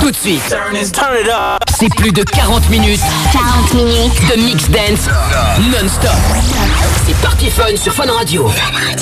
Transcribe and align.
Tout 0.00 0.10
de 0.10 0.16
suite, 0.16 0.56
c'est 1.78 1.94
plus 1.96 2.10
de 2.10 2.22
40 2.22 2.70
minutes. 2.70 3.00
40 3.32 3.74
minutes. 3.74 4.12
De 4.30 4.36
mix 4.42 4.70
dance. 4.70 5.08
Non-stop. 5.70 6.10
C'est 7.06 7.16
Party 7.20 7.50
Fun 7.50 7.76
sur 7.76 7.92
Fun 7.92 8.10
Radio. 8.10 8.48
At 8.48 9.00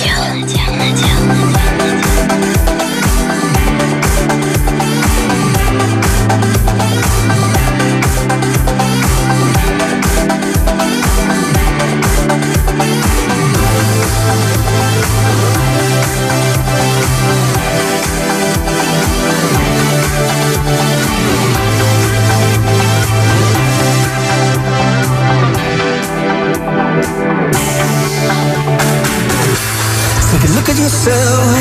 yourself. 30.78 31.58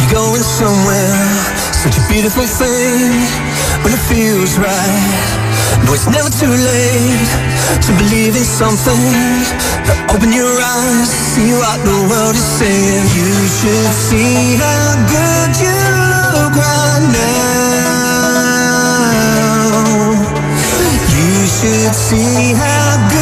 You're 0.00 0.10
going 0.10 0.42
somewhere. 0.42 1.14
Such 1.72 1.96
a 1.98 2.04
beautiful 2.10 2.46
thing 2.46 3.22
when 3.82 3.92
it 3.94 4.02
feels 4.10 4.58
right. 4.58 5.44
But 5.86 5.94
it's 5.94 6.08
never 6.10 6.30
too 6.30 6.50
late 6.50 7.30
to 7.86 7.90
believe 7.94 8.34
in 8.36 8.44
something. 8.44 8.98
Open 10.10 10.32
your 10.32 10.50
eyes, 10.50 11.10
see 11.10 11.52
what 11.52 11.78
the 11.84 11.96
world 12.10 12.34
is 12.34 12.44
saying. 12.58 13.06
You 13.14 13.32
should 13.46 13.92
see 13.92 14.56
how 14.58 14.96
good 15.14 15.50
you 15.62 15.78
look 16.34 16.54
right 16.58 17.06
now. 17.14 17.54
You 21.14 21.46
should 21.46 21.94
see 21.94 22.54
how 22.54 23.13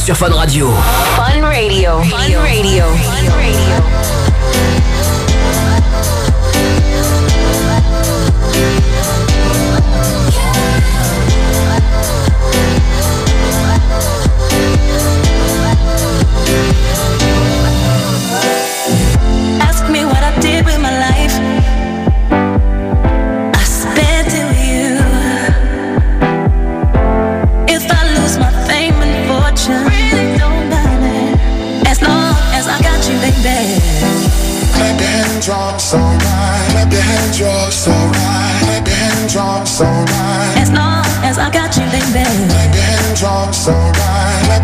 sur 0.00 0.16
Fun 0.16 0.32
Radio. 0.32 0.72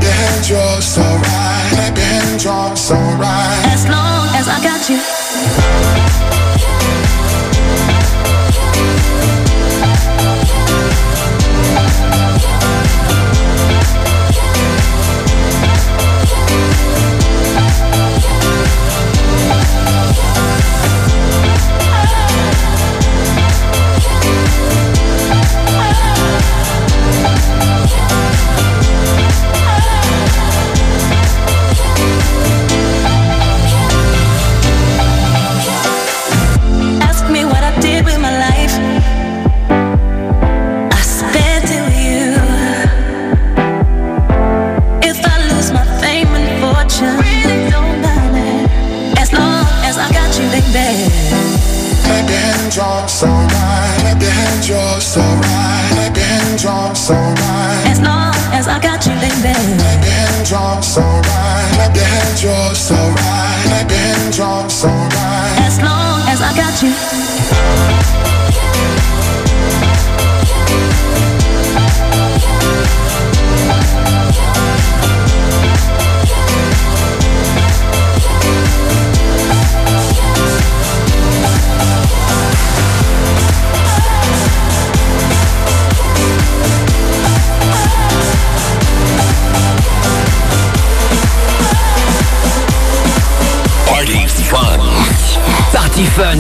Hands, 0.09 0.49
you're 0.49 0.81
so 0.81 0.99
right. 1.01 1.69
Clap 1.71 1.99
your 2.45 2.77
so 2.77 2.95
right. 2.95 3.63
Your. 3.73 3.73
As 3.75 3.85
long 3.89 4.29
as 4.35 4.49
I 4.49 4.63
got 4.63 4.89
you. 4.89 5.66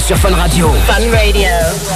sur 0.06 0.16
Fun 0.16 0.36
Radio. 0.36 0.72
Fun 0.86 1.10
Radio. 1.10 1.95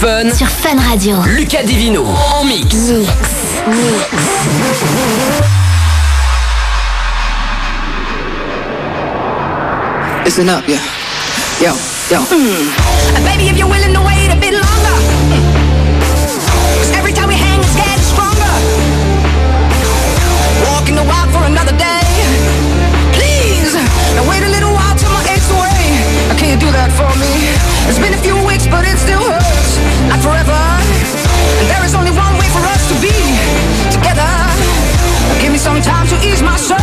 Fun 0.00 0.30
sur 0.32 0.46
Fun 0.46 0.78
Radio. 0.88 1.16
Lucas 1.26 1.64
Divino 1.64 2.04
en 2.04 2.44
mix. 2.44 2.72
Mix. 2.72 3.08
Mix. 3.66 4.06
Listen 10.24 10.48
up, 10.50 10.62
yeah. 10.68 10.78
Yo, 11.60 11.74
yo. 12.10 12.20
Mm. 12.20 12.70
Uh, 13.16 13.24
baby, 13.24 13.48
if 13.48 13.58
you're 13.58 13.66
willing 13.68 13.92
to 13.92 14.00
wait 14.06 14.30
a 14.30 14.36
bit 14.36 14.52
longer. 14.52 14.98
Cause 16.78 16.92
every 16.96 17.12
time 17.12 17.26
we 17.26 17.34
hang, 17.34 17.58
it's 17.58 17.74
getting 17.74 17.98
stronger. 17.98 18.54
Walking 20.70 20.94
the 20.94 21.02
wild 21.02 21.28
for 21.30 21.42
another 21.42 21.76
day. 21.76 22.06
Please, 23.18 23.74
now 24.14 24.30
wait 24.30 24.44
a 24.44 24.48
little 24.48 24.72
while 24.72 24.94
till 24.96 25.10
my 25.10 25.24
away. 25.58 26.38
Can 26.38 26.56
do 26.60 26.70
that 26.70 26.92
for 26.94 27.10
me? 27.18 27.26
It's 27.90 27.98
been 27.98 28.14
a 28.14 28.22
few 28.22 28.36
weeks, 28.46 28.68
but 28.68 28.86
it's 28.86 29.02
still 29.02 29.18
hurts. 29.18 29.37
Time 35.78 36.08
to 36.08 36.16
ease 36.26 36.42
my 36.42 36.56
soul. 36.56 36.76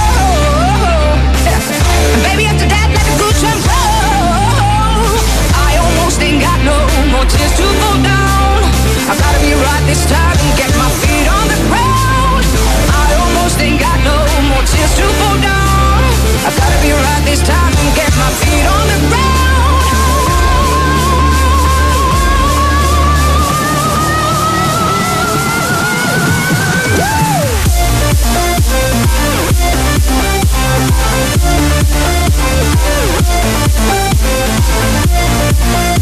And 2.16 2.22
baby, 2.24 2.48
after 2.48 2.64
that, 2.64 2.88
let 2.96 3.04
the 3.04 3.16
good 3.20 3.36
roll. 3.68 5.20
I 5.52 5.76
almost 5.84 6.24
ain't 6.24 6.40
got 6.40 6.64
no 6.64 6.80
more 7.12 7.28
tears 7.28 7.52
to 7.60 7.66
fall 7.84 8.00
down. 8.00 8.64
I 9.12 9.14
gotta 9.20 9.40
be 9.44 9.52
right 9.52 9.84
this 9.84 10.00
time 10.08 10.40
and 10.40 10.52
get 10.56 10.72
my 10.80 10.88
feet 11.04 11.28
on 11.28 11.44
the 11.52 11.60
ground. 11.68 12.48
I 12.88 13.08
almost 13.20 13.60
ain't 13.60 13.84
got 13.84 14.00
no 14.00 14.16
more 14.48 14.64
tears 14.64 14.96
to 14.96 15.06
fall 15.20 15.38
down. 15.44 16.00
I 16.48 16.56
gotta 16.56 16.80
be 16.80 16.96
right 16.96 17.24
this 17.28 17.44
time 17.44 17.76
and 17.76 17.92
get 18.00 18.16
my 18.16 18.32
feet 18.48 18.64
on 18.64 18.84
the 18.96 19.00
ground. 19.12 19.35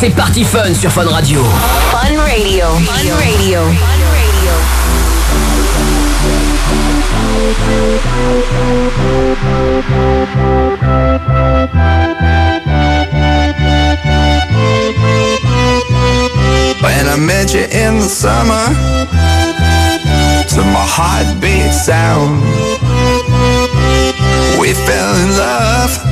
C'est 0.00 0.10
parti 0.10 0.44
Fun 0.44 0.74
sur 0.74 0.90
Fun 0.90 1.08
Radio. 1.08 1.44
Fun 1.90 2.16
Radio. 2.20 2.66
Fun 2.84 3.16
Radio. 3.16 3.60
When 16.82 17.08
I 17.08 17.16
met 17.16 17.54
you 17.54 17.60
in 17.60 17.98
the 17.98 18.08
summer, 18.08 18.66
to 20.48 20.60
my 20.64 20.84
heartbeat 20.84 21.72
sound, 21.72 22.42
we 24.60 24.72
fell 24.74 25.14
in 25.16 25.30
love. 25.36 26.11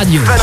Radio. 0.00 0.39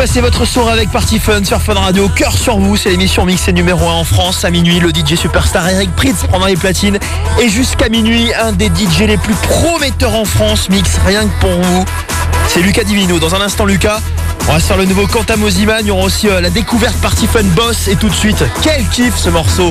Passer 0.00 0.22
votre 0.22 0.46
soirée 0.46 0.72
avec 0.72 0.90
Party 0.90 1.18
Fun 1.18 1.44
sur 1.44 1.60
Fun 1.60 1.74
Radio. 1.74 2.08
Cœur 2.08 2.32
sur 2.32 2.58
vous, 2.58 2.74
c'est 2.74 2.88
l'émission 2.88 3.26
mixée 3.26 3.52
numéro 3.52 3.86
1 3.86 3.92
en 3.92 4.04
France. 4.04 4.46
À 4.46 4.50
minuit, 4.50 4.80
le 4.80 4.88
DJ 4.88 5.14
superstar 5.14 5.68
Eric 5.68 5.94
Pritz 5.94 6.22
prendra 6.26 6.48
les 6.48 6.56
platines. 6.56 6.98
Et 7.38 7.50
jusqu'à 7.50 7.90
minuit, 7.90 8.32
un 8.32 8.52
des 8.52 8.68
DJ 8.68 9.00
les 9.00 9.18
plus 9.18 9.34
prometteurs 9.34 10.14
en 10.14 10.24
France 10.24 10.70
mix 10.70 10.96
rien 11.04 11.26
que 11.26 11.40
pour 11.40 11.50
vous. 11.50 11.84
C'est 12.48 12.62
Lucas 12.62 12.84
Divino. 12.84 13.18
Dans 13.18 13.34
un 13.34 13.42
instant, 13.42 13.66
Lucas, 13.66 14.00
on 14.48 14.52
va 14.52 14.58
se 14.58 14.68
faire 14.68 14.78
le 14.78 14.86
nouveau 14.86 15.06
Quentin 15.06 15.36
Moziman. 15.36 15.80
Il 15.82 15.88
y 15.88 15.90
aura 15.90 16.04
aussi 16.04 16.30
euh, 16.30 16.40
la 16.40 16.48
découverte 16.48 16.96
Party 17.02 17.26
Fun 17.26 17.44
Boss. 17.54 17.86
Et 17.86 17.96
tout 17.96 18.08
de 18.08 18.14
suite, 18.14 18.42
quel 18.62 18.88
kiff 18.88 19.14
ce 19.18 19.28
morceau 19.28 19.70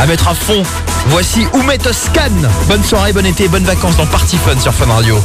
à 0.00 0.06
mettre 0.06 0.26
à 0.26 0.34
fond. 0.34 0.64
Voici 1.06 1.46
Oumet 1.52 1.78
Scan. 1.92 2.32
Bonne 2.66 2.82
soirée, 2.82 3.12
bon 3.12 3.24
été, 3.24 3.46
bonnes 3.46 3.62
vacances 3.62 3.96
dans 3.96 4.06
Party 4.06 4.38
Fun 4.38 4.58
sur 4.58 4.74
Fun 4.74 4.92
Radio. 4.92 5.22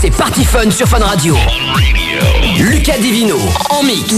C'est 0.00 0.10
Party 0.10 0.44
Fun 0.44 0.70
sur 0.70 0.86
Fun 0.88 0.98
Radio. 0.98 1.36
Lucas 2.58 2.98
Divino 2.98 3.38
en 3.70 3.82
mix. 3.82 4.14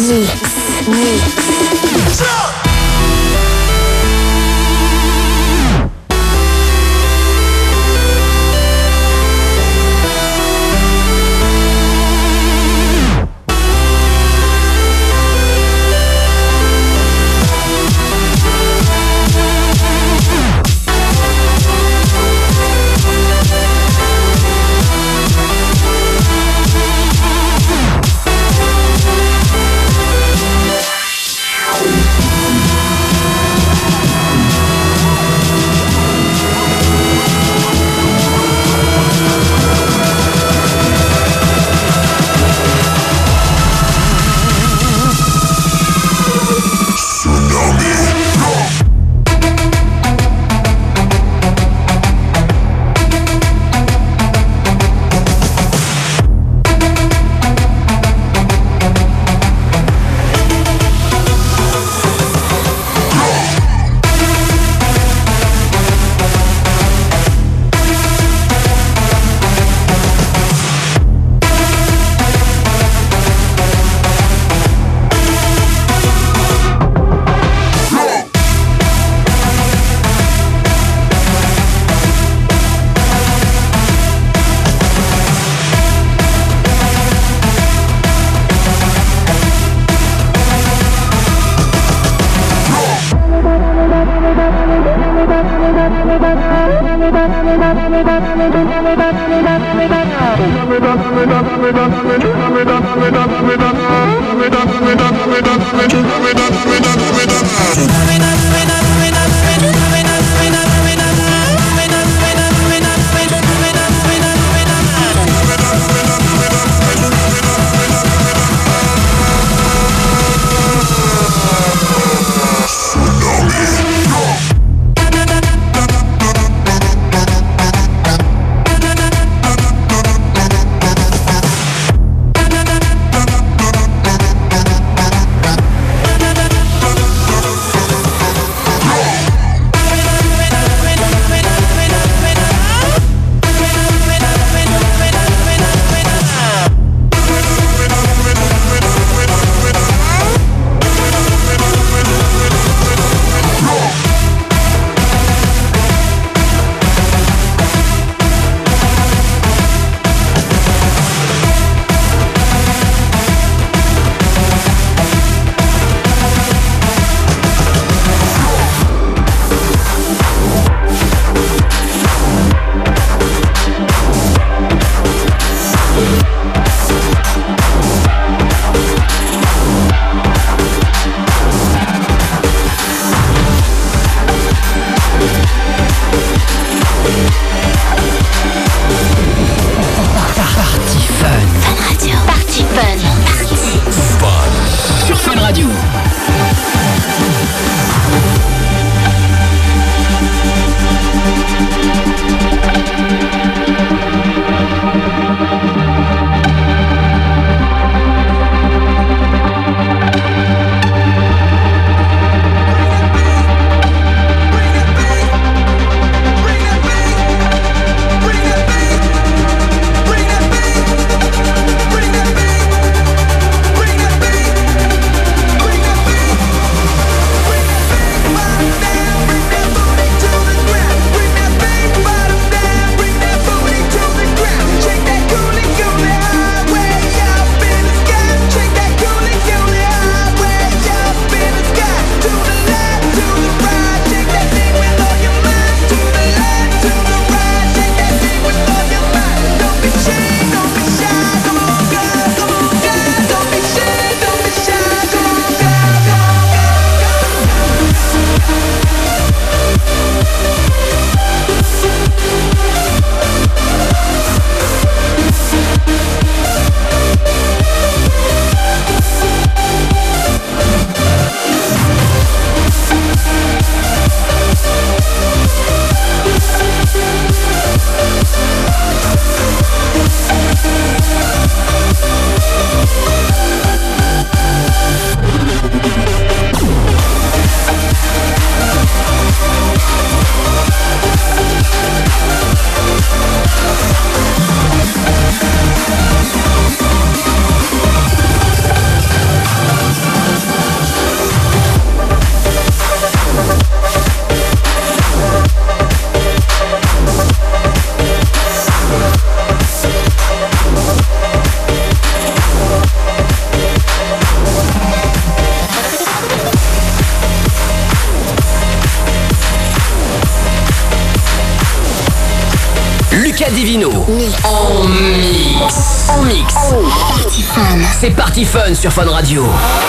sur 328.83 328.91
Fun 328.91 329.09
Radio. 329.09 329.82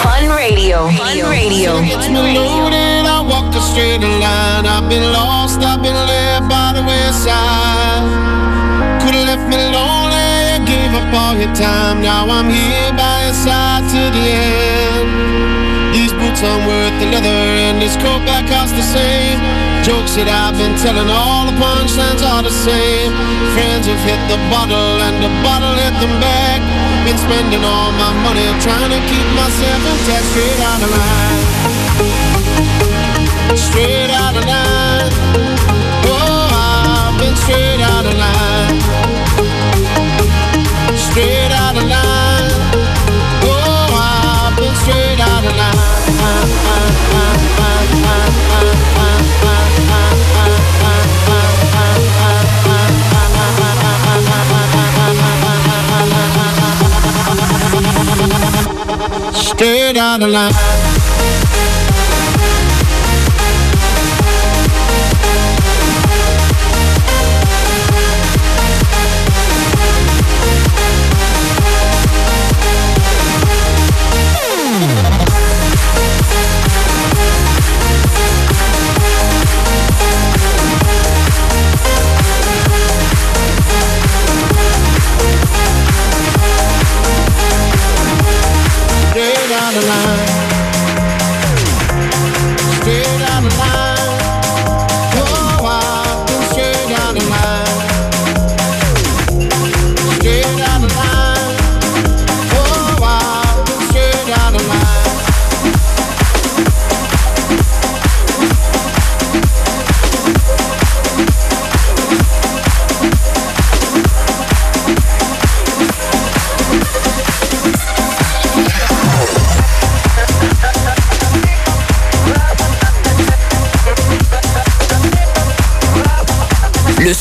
la 60.14 60.28
la 60.28 60.48
la 60.48 60.63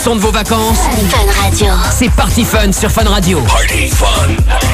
son 0.03 0.17
de 0.17 0.21
vos 0.21 0.33
vacances. 0.33 0.81
Fun 1.11 1.43
Radio. 1.43 1.73
C'est 1.91 2.11
Party 2.11 2.45
Fun 2.45 2.73
sur 2.73 2.91
Fun 2.91 3.05
Radio. 3.05 3.41
Party 3.43 3.89
Fun. 3.89 4.72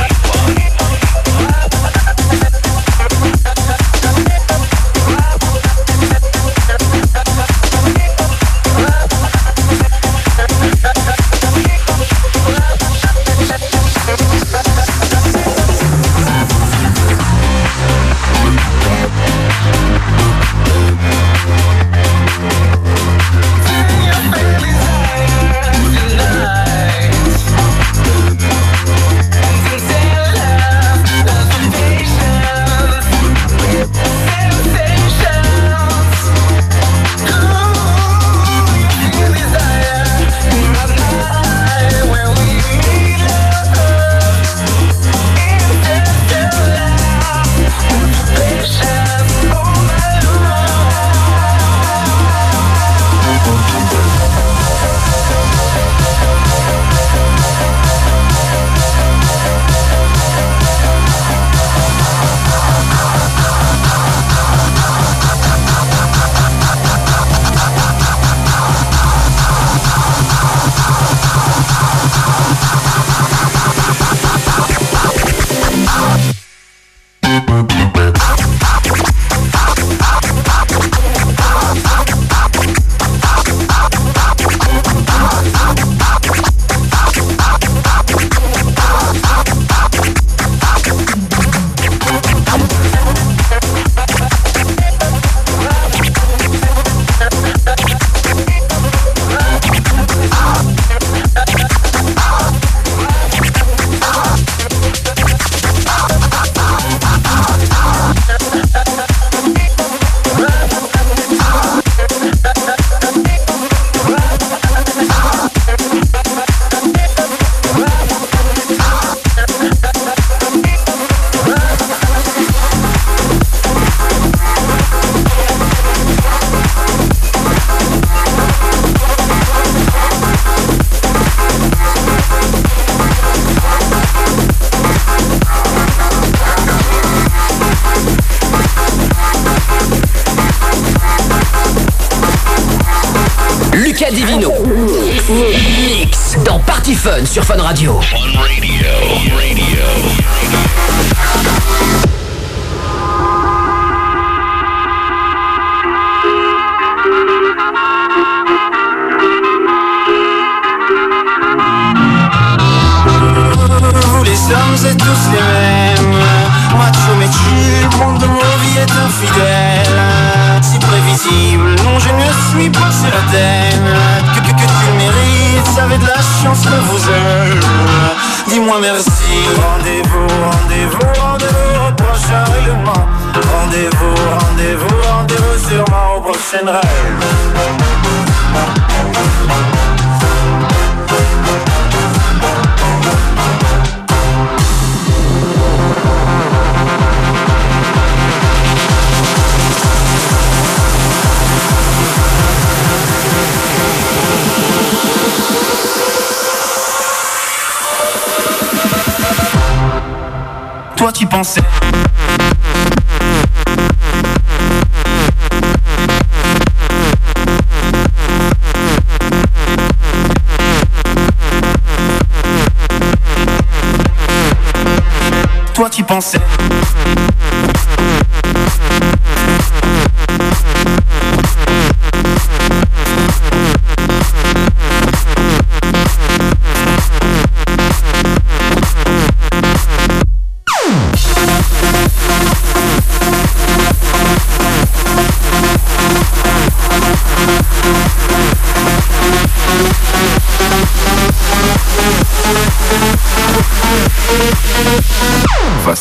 radio. 147.68 148.17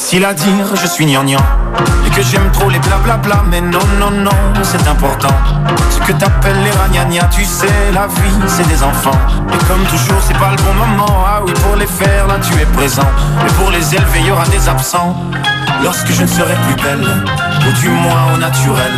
Facile 0.08 0.24
à 0.24 0.34
dire, 0.34 0.74
je 0.74 0.88
suis 0.88 1.06
gnangnan. 1.06 1.42
Et 2.06 2.10
que 2.12 2.22
j'aime 2.22 2.50
trop 2.54 2.70
les 2.70 2.80
blablabla 2.80 3.44
Mais 3.50 3.60
non, 3.60 3.86
non, 4.00 4.10
non, 4.10 4.32
c'est 4.64 4.88
important. 4.88 5.36
Ce 5.90 6.00
que 6.00 6.14
t'appelles 6.14 6.64
les 6.64 6.72
ragnagnas 6.72 7.28
Tu 7.30 7.44
sais, 7.44 7.68
la 7.94 8.08
vie, 8.08 8.48
c'est 8.48 8.66
des 8.70 8.82
enfants. 8.84 9.20
Et 9.54 9.66
comme 9.66 9.84
toujours, 9.90 10.22
c'est 10.26 10.38
pas 10.38 10.52
le 10.52 10.64
bon 10.64 10.74
moment. 10.76 11.26
Ah 11.28 11.42
oui, 11.46 11.52
pour 11.62 11.76
les 11.76 11.86
faire, 11.86 12.26
là, 12.26 12.36
tu 12.42 12.54
es 12.54 12.66
présent. 12.68 13.10
Mais 13.44 13.52
pour 13.56 13.70
les 13.70 13.96
élever, 13.96 14.20
il 14.22 14.28
y 14.28 14.32
aura 14.32 14.46
des 14.46 14.70
absents. 14.70 15.14
Lorsque 15.84 16.14
je 16.14 16.22
ne 16.22 16.28
serai 16.28 16.56
plus 16.56 16.82
belle 16.82 17.06
Ou 17.68 17.72
du 17.82 17.90
moins 17.90 18.34
au 18.34 18.38
naturel. 18.38 18.94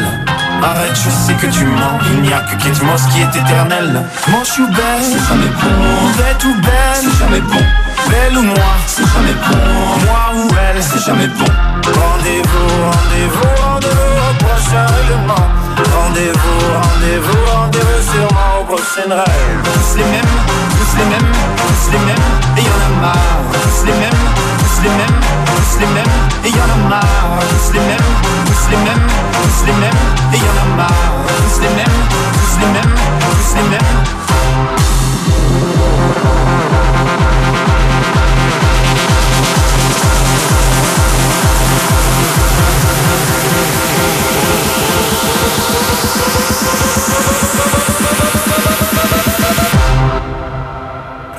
Arrête, 0.62 0.93
je 0.93 1.10
sais 1.10 1.34
que 1.34 1.47
tu 1.47 1.66
mens. 1.66 1.97
Il 2.12 2.22
n'y 2.22 2.34
a 2.34 2.41
que 2.41 2.51
Kate 2.62 2.84
Moss 2.84 3.01
qui 3.12 3.22
est 3.22 3.36
éternelle 3.36 4.03
Mon 4.28 4.43
chou 4.43 4.68
belle, 4.68 5.01
c'est 5.01 5.28
jamais 5.28 5.47
bon. 5.47 6.12
Bête 6.18 6.43
ou 6.43 6.53
belle, 6.62 6.72
c'est 6.93 7.18
jamais 7.18 7.41
bon. 7.41 7.66
Belle 8.10 8.38
ou 8.38 8.43
moi, 8.43 8.76
c'est 8.86 9.05
jamais 9.05 9.34
bon. 9.34 9.57
Moi 10.05 10.20
ou 10.36 10.38
c'est 10.82 11.05
jamais 11.05 11.27
bon 11.27 11.45
Rendez-vous, 11.84 12.67
rendez-vous, 12.88 13.49
rendez-vous 13.63 14.15
au 14.30 14.43
prochain 14.43 14.86
règlement 14.86 15.47
Rendez-vous, 15.75 16.59
rendez-vous, 16.80 17.39
rendez-vous 17.51 18.01
sûrement 18.11 18.61
au 18.61 18.65
prochain 18.65 19.09
rêve 19.09 19.61
Tous 19.63 19.97
les 19.97 20.03
mêmes, 20.05 20.34
tous 20.80 20.97
les 20.97 21.05
mêmes, 21.05 21.32
tous 21.57 21.91
les 21.91 21.99
mêmes 21.99 22.27
Et 22.57 22.61
y'en 22.61 22.80
a 22.80 23.01
marre 23.01 23.41
Tous 23.51 23.86
les 23.86 23.93
mêmes, 23.93 24.21
tous 24.59 24.84
les 24.84 24.89
mêmes, 24.89 25.19
tous 25.45 25.80
les 25.80 25.88
mêmes 25.88 26.15
Et 26.45 26.49
y'en 26.49 26.63
a 26.63 26.89
marre 26.89 27.39
Tous 27.49 27.73
les 27.73 27.80
mêmes, 27.80 28.09
tous 28.45 28.69
les 28.71 28.77
mêmes, 28.77 29.07
tous 29.34 29.65
les 29.65 29.73
mêmes 29.73 30.01
Et 30.34 30.38
y'en 30.38 30.55
a 30.63 30.77
marre 30.77 31.11
Tous 31.27 31.61
les 31.61 31.69
mêmes, 31.75 31.97
tous 32.39 32.59
les 32.59 32.71
mêmes, 32.71 32.93
tous 33.19 33.55
les 33.55 33.69
mêmes 33.69 34.99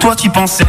Toi 0.00 0.16
tu 0.16 0.30
pensais 0.30 0.64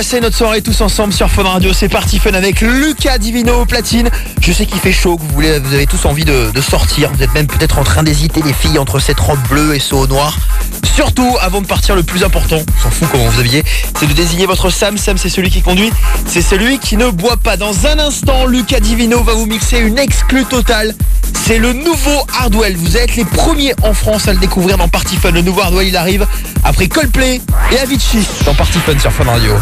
passer 0.00 0.20
notre 0.20 0.34
soirée 0.34 0.62
tous 0.62 0.80
ensemble 0.80 1.12
sur 1.12 1.30
Fun 1.30 1.42
Radio. 1.42 1.74
C'est 1.74 1.90
parti 1.90 2.18
Fun 2.18 2.32
avec 2.32 2.62
Lucas 2.62 3.18
Divino 3.18 3.66
platine. 3.66 4.08
Je 4.40 4.50
sais 4.50 4.64
qu'il 4.64 4.78
fait 4.78 4.92
chaud, 4.92 5.18
que 5.18 5.22
vous, 5.22 5.34
voulez, 5.34 5.58
vous 5.58 5.74
avez 5.74 5.86
tous 5.86 6.06
envie 6.06 6.24
de, 6.24 6.50
de 6.50 6.60
sortir. 6.62 7.10
Vous 7.12 7.22
êtes 7.22 7.34
même 7.34 7.46
peut-être 7.46 7.78
en 7.78 7.84
train 7.84 8.02
d'hésiter 8.02 8.40
les 8.40 8.54
filles 8.54 8.78
entre 8.78 8.98
cette 8.98 9.20
robe 9.20 9.46
bleue 9.50 9.74
et 9.74 9.78
ce 9.78 9.94
haut 9.94 10.06
noir. 10.06 10.38
Surtout, 10.94 11.36
avant 11.42 11.60
de 11.60 11.66
partir, 11.66 11.96
le 11.96 12.02
plus 12.02 12.24
important, 12.24 12.56
on 12.56 12.82
s'en 12.82 12.90
fout 12.90 13.08
comment 13.12 13.26
vous 13.26 13.40
habillez, 13.40 13.62
c'est 13.98 14.06
de 14.06 14.14
désigner 14.14 14.46
votre 14.46 14.70
Sam. 14.70 14.96
Sam, 14.96 15.18
c'est 15.18 15.28
celui 15.28 15.50
qui 15.50 15.60
conduit, 15.60 15.92
c'est 16.26 16.40
celui 16.40 16.78
qui 16.78 16.96
ne 16.96 17.10
boit 17.10 17.36
pas. 17.36 17.58
Dans 17.58 17.86
un 17.86 17.98
instant, 17.98 18.46
Lucas 18.46 18.80
Divino 18.80 19.22
va 19.22 19.34
vous 19.34 19.44
mixer 19.44 19.80
une 19.80 19.98
exclue 19.98 20.46
totale. 20.46 20.94
C'est 21.44 21.58
le 21.58 21.74
nouveau 21.74 22.26
Hardwell. 22.38 22.74
Vous 22.74 22.96
êtes 22.96 23.16
les 23.16 23.26
premiers 23.26 23.74
en 23.82 23.92
France 23.92 24.28
à 24.28 24.32
le 24.32 24.38
découvrir 24.38 24.78
dans 24.78 24.88
Party 24.88 25.16
Fun. 25.16 25.32
Le 25.32 25.42
nouveau 25.42 25.60
Hardwell, 25.60 25.88
il 25.88 25.96
arrive 25.96 26.26
après 26.64 26.88
Coldplay 26.88 27.42
et 27.70 27.78
Avicii 27.78 28.26
dans 28.46 28.54
Party 28.54 28.78
Fun 28.78 28.98
sur 28.98 29.12
Fun 29.12 29.24
Radio. 29.24 29.52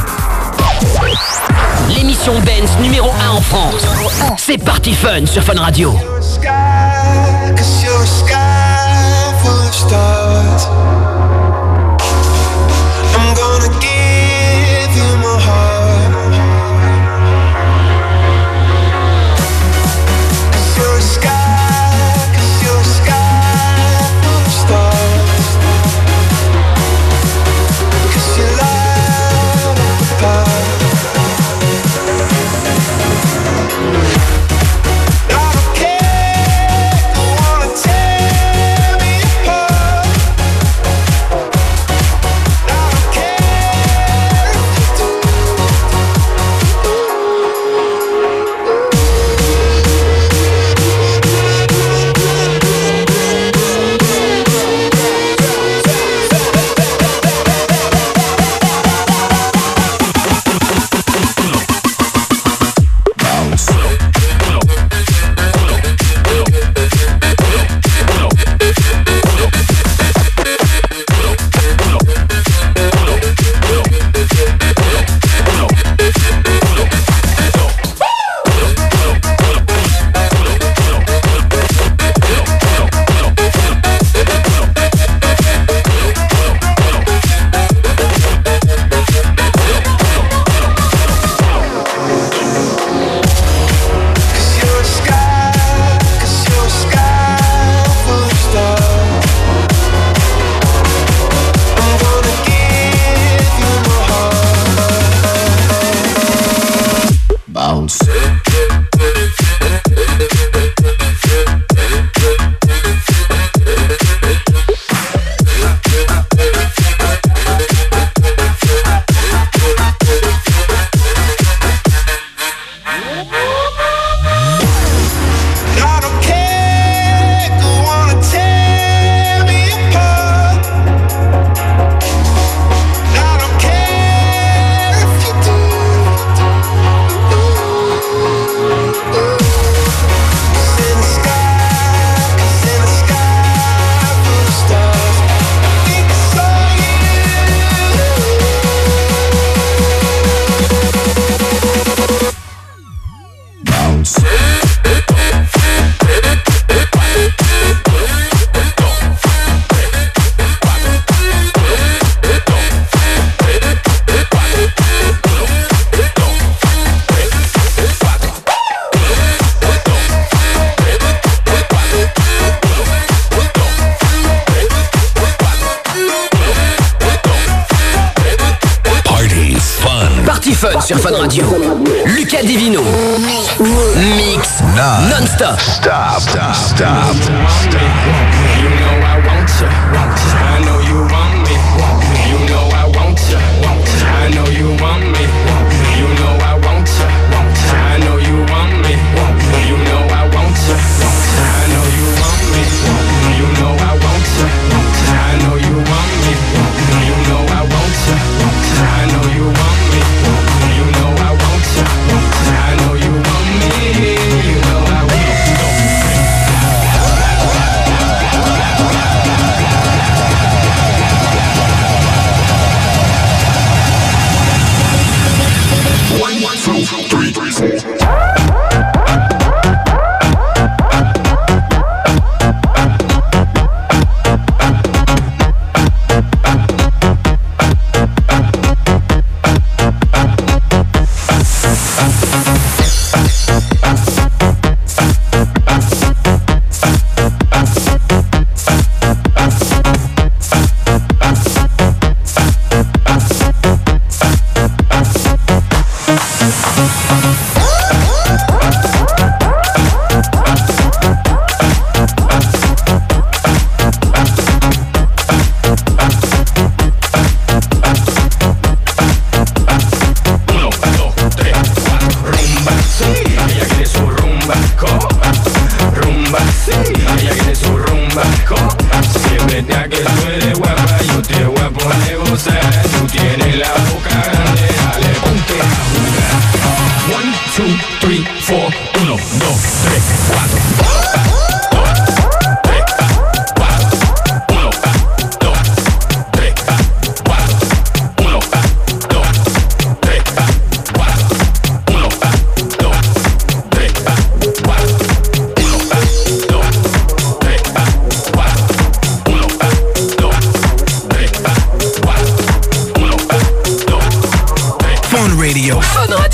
L'émission 1.89 2.35
Benz 2.41 2.77
numéro 2.81 3.11
1 3.11 3.31
en 3.31 3.41
France. 3.41 3.87
C'est 4.37 4.59
Party 4.59 4.95
Fun 4.95 5.27
sur 5.27 5.43
Fun 5.43 5.59
Radio. 5.61 5.95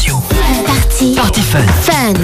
Radio. 0.05 0.21
Party. 0.67 1.15
Party 1.15 1.41
Fun. 1.41 1.67
Fun. 1.83 2.15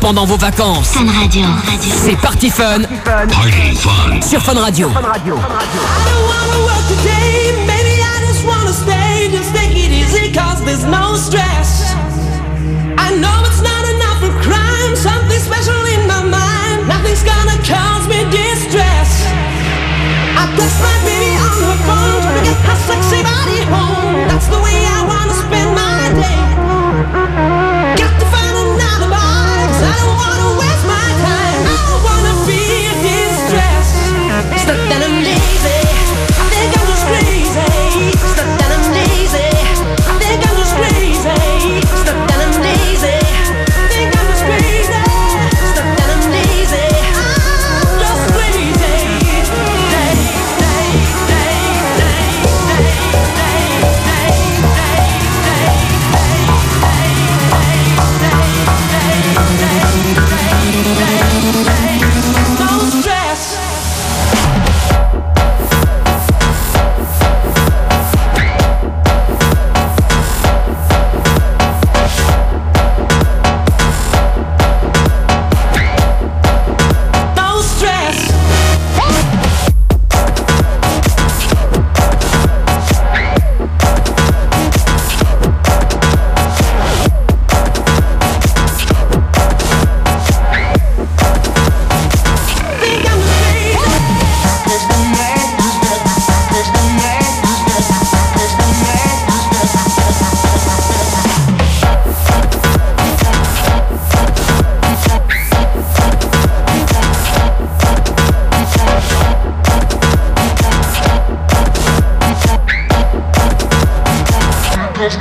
pendant 0.00 0.24
vos 0.24 0.36
vacances. 0.36 0.96
C'est 2.04 2.16
parti 2.20 2.50
fun. 2.50 2.82
Sur 4.20 4.40
Fun 4.40 4.60
Radio. 4.60 4.90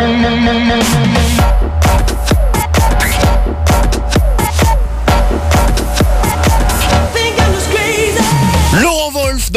Mm-hmm. 0.03 1.10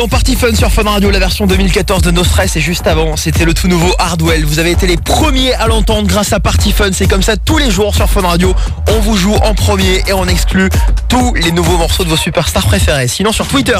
Dans 0.04 0.08
Party 0.08 0.36
Fun 0.36 0.54
sur 0.54 0.70
Fun 0.70 0.82
Radio, 0.82 1.10
la 1.10 1.18
version 1.18 1.46
2014 1.46 2.02
de 2.02 2.10
No 2.10 2.24
Stress 2.24 2.56
et 2.56 2.60
juste 2.60 2.86
avant, 2.86 3.16
c'était 3.16 3.46
le 3.46 3.54
tout 3.54 3.68
nouveau 3.68 3.90
Hardwell. 3.98 4.44
Vous 4.44 4.58
avez 4.58 4.72
été 4.72 4.86
les 4.86 4.98
premiers 4.98 5.54
à 5.54 5.66
l'entendre 5.66 6.06
grâce 6.06 6.34
à 6.34 6.40
Party 6.40 6.72
Fun. 6.72 6.90
C'est 6.92 7.06
comme 7.06 7.22
ça 7.22 7.38
tous 7.38 7.56
les 7.56 7.70
jours 7.70 7.94
sur 7.94 8.10
Fun 8.10 8.20
Radio. 8.20 8.54
On 8.90 9.00
vous 9.00 9.16
joue 9.16 9.32
en 9.32 9.54
premier 9.54 10.02
et 10.06 10.12
on 10.12 10.26
exclut 10.26 10.68
tous 11.08 11.32
les 11.34 11.52
nouveaux 11.52 11.78
morceaux 11.78 12.04
de 12.04 12.10
vos 12.10 12.18
superstars 12.18 12.66
préférés. 12.66 13.08
Sinon 13.08 13.32
sur 13.32 13.46
Twitter, 13.46 13.78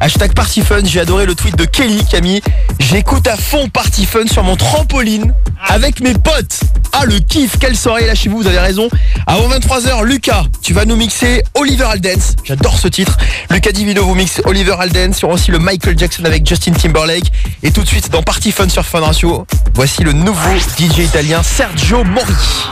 hashtag 0.00 0.32
Party 0.32 0.62
Fun, 0.62 0.80
j'ai 0.84 1.00
adoré 1.00 1.26
le 1.26 1.34
tweet 1.34 1.56
de 1.56 1.66
Kelly 1.66 2.02
mis 2.22 2.40
J'écoute 2.78 3.26
à 3.26 3.36
fond 3.36 3.68
Party 3.68 4.06
Fun 4.06 4.26
sur 4.26 4.44
mon 4.44 4.56
trampoline 4.56 5.34
avec 5.68 6.00
mes 6.00 6.14
potes. 6.14 6.60
Ah 6.92 7.04
le 7.04 7.18
kiff, 7.18 7.58
quelle 7.58 7.76
soirée 7.76 8.06
là 8.06 8.14
chez 8.14 8.30
vous, 8.30 8.38
vous 8.38 8.46
avez 8.46 8.58
raison. 8.58 8.88
Avant 9.26 9.48
23h, 9.48 10.04
Lucas, 10.04 10.44
tu 10.62 10.72
vas 10.72 10.84
nous 10.84 10.96
mixer 10.96 11.42
Oliver 11.54 11.84
Aldens. 11.84 12.36
J'adore 12.44 12.78
ce 12.78 12.88
titre. 12.88 13.18
Lucas 13.50 13.72
Divino 13.72 14.04
vous 14.04 14.14
mixe 14.14 14.40
Oliver 14.44 14.76
Aldens 14.78 15.12
sur 15.12 15.28
aussi 15.28 15.50
le 15.50 15.58
Michael 15.66 15.98
Jackson 15.98 16.24
avec 16.24 16.46
Justin 16.46 16.70
Timberlake. 16.70 17.32
Et 17.64 17.72
tout 17.72 17.82
de 17.82 17.88
suite 17.88 18.08
dans 18.08 18.22
Party 18.22 18.52
Fun 18.52 18.68
sur 18.68 18.86
Fun 18.86 19.00
Radio, 19.00 19.44
voici 19.74 20.04
le 20.04 20.12
nouveau 20.12 20.50
DJ 20.78 20.98
italien 20.98 21.42
Sergio 21.42 22.04
Mori. 22.04 22.70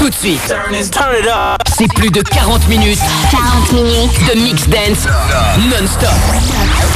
Tout 0.00 0.10
de 0.10 0.14
suite, 0.14 0.52
c'est 1.78 1.92
plus 1.94 2.10
de 2.10 2.20
40 2.20 2.68
minutes 2.68 2.98
40 3.30 3.72
minutes 3.72 4.34
de 4.34 4.40
mix 4.40 4.68
dance 4.68 5.06
non-stop. 5.70 6.08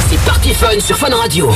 C'est 0.09 0.19
Party 0.25 0.53
Fun 0.53 0.77
sur 0.81 0.97
Fun 0.97 1.15
Radio. 1.15 1.53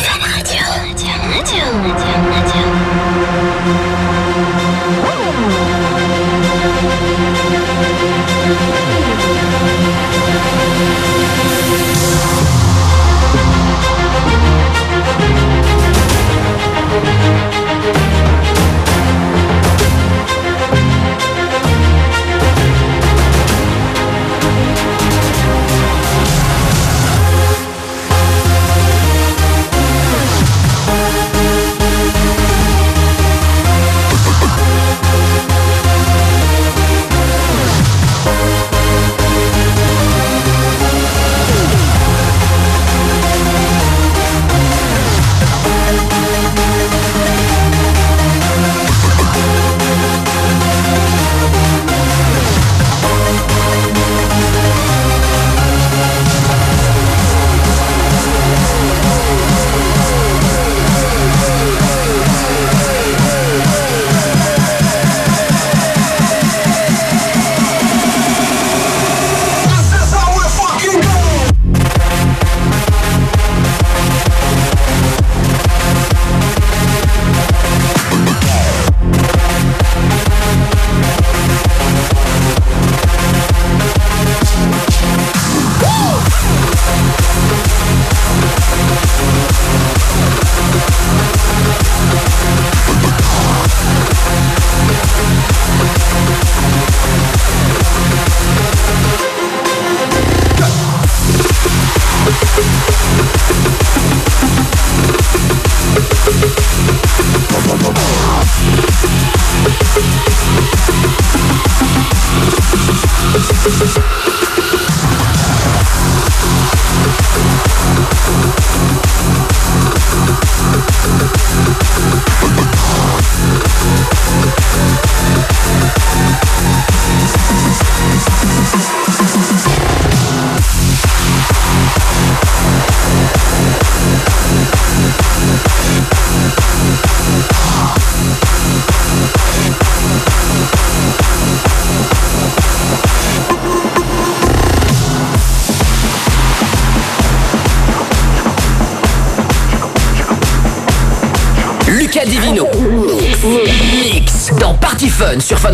Lucas 17.04 17.41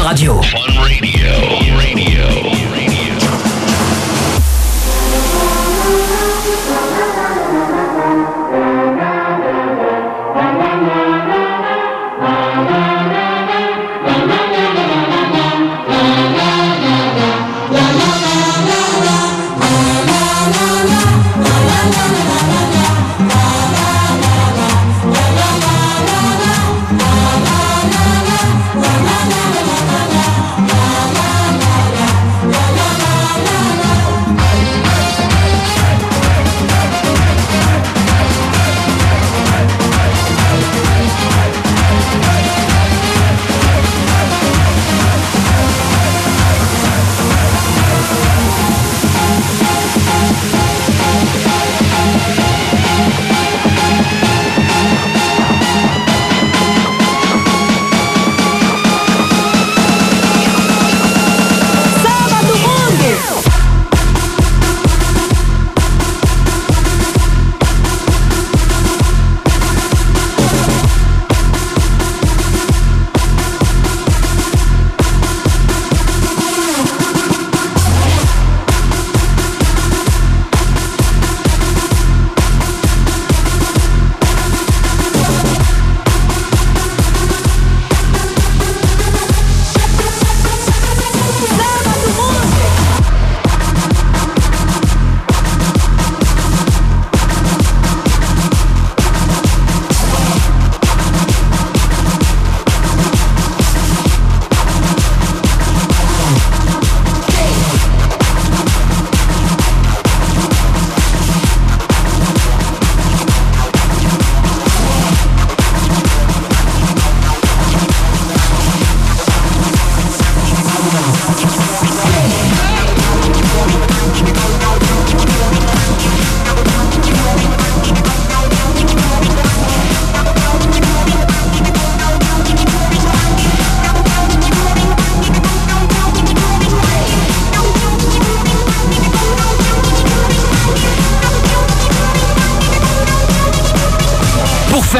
Fun 0.08 0.16
sur 0.16 0.41
Fun 0.41 0.66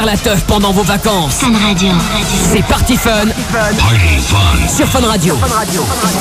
la 0.08 0.16
teuf 0.16 0.46
pendant 0.46 0.72
vos 0.72 0.84
vacances. 0.84 1.34
Fun 1.42 1.52
Radio. 1.68 1.92
C'est 2.54 2.64
Party 2.64 2.96
Fun. 2.96 3.26
Sur 4.74 4.88
Fun 4.88 5.06
Radio. 5.06 5.36
Lucas 5.36 6.17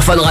sur 0.00 0.14
Fun. 0.14 0.27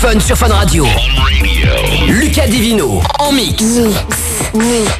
Fun 0.00 0.20
sur 0.20 0.36
Fun 0.36 0.48
Radio. 0.48 0.86
Lucas 2.06 2.46
Divino 2.46 3.02
en 3.18 3.32
mix. 3.32 3.62
Mix, 3.62 3.96
mix. 4.54 4.90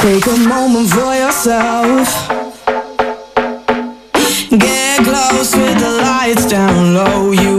Take 0.00 0.26
a 0.28 0.36
moment 0.36 0.88
for 0.88 1.14
yourself. 1.14 2.28
Get 4.50 5.04
close 5.04 5.56
with 5.56 5.78
the 5.80 6.02
lights 6.02 6.46
down 6.46 6.94
low. 6.94 7.32
You 7.32 7.55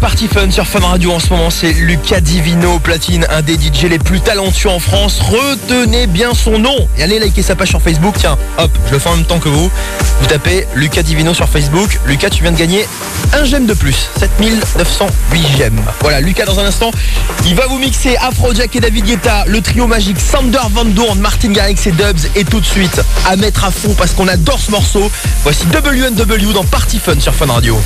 Party 0.00 0.28
Fun 0.28 0.50
sur 0.50 0.66
Fun 0.66 0.80
Radio 0.80 1.12
en 1.12 1.18
ce 1.18 1.28
moment. 1.28 1.50
C'est 1.50 1.72
Lucas 1.72 2.20
Divino 2.20 2.78
Platine, 2.78 3.26
un 3.30 3.42
des 3.42 3.54
DJ 3.54 3.84
les 3.90 3.98
plus 3.98 4.20
talentueux 4.20 4.70
en 4.70 4.78
France. 4.78 5.20
Retenez 5.20 6.06
bien 6.06 6.32
son 6.32 6.58
nom 6.58 6.88
et 6.96 7.02
allez 7.02 7.18
liker 7.18 7.42
sa 7.42 7.54
page 7.54 7.68
sur 7.68 7.82
Facebook. 7.82 8.14
Tiens, 8.18 8.38
hop, 8.58 8.70
je 8.86 8.92
le 8.92 8.98
fais 8.98 9.08
en 9.10 9.16
même 9.16 9.26
temps 9.26 9.38
que 9.38 9.48
vous. 9.48 9.70
Vous 10.20 10.26
tapez 10.26 10.66
Lucas 10.74 11.02
Divino 11.02 11.34
sur 11.34 11.48
Facebook. 11.48 11.98
Lucas, 12.06 12.30
tu 12.30 12.42
viens 12.42 12.52
de 12.52 12.56
gagner 12.56 12.86
un 13.34 13.44
j'aime 13.44 13.66
de 13.66 13.74
plus. 13.74 14.08
7908 14.18 15.46
j'aime. 15.58 15.80
Voilà, 16.00 16.20
Lucas 16.20 16.46
dans 16.46 16.58
un 16.60 16.64
instant, 16.64 16.90
il 17.46 17.54
va 17.54 17.66
vous 17.66 17.78
mixer 17.78 18.16
Afrojack 18.16 18.74
et 18.76 18.80
David 18.80 19.04
Guetta, 19.04 19.44
le 19.46 19.60
trio 19.60 19.86
magique 19.86 20.18
Sander 20.18 20.58
Van 20.70 20.86
Doorn, 20.86 21.18
Martin 21.18 21.52
Garrix 21.52 21.78
et 21.86 21.92
Dubs. 21.92 22.26
Et 22.36 22.44
tout 22.44 22.60
de 22.60 22.66
suite, 22.66 23.02
à 23.26 23.36
mettre 23.36 23.64
à 23.64 23.70
fond 23.70 23.94
parce 23.94 24.12
qu'on 24.12 24.28
adore 24.28 24.60
ce 24.60 24.70
morceau. 24.70 25.10
Voici 25.42 25.64
WNW 25.66 26.52
dans 26.54 26.64
Party 26.64 26.98
Fun 26.98 27.20
sur 27.20 27.34
Fun 27.34 27.46
Radio. 27.46 27.78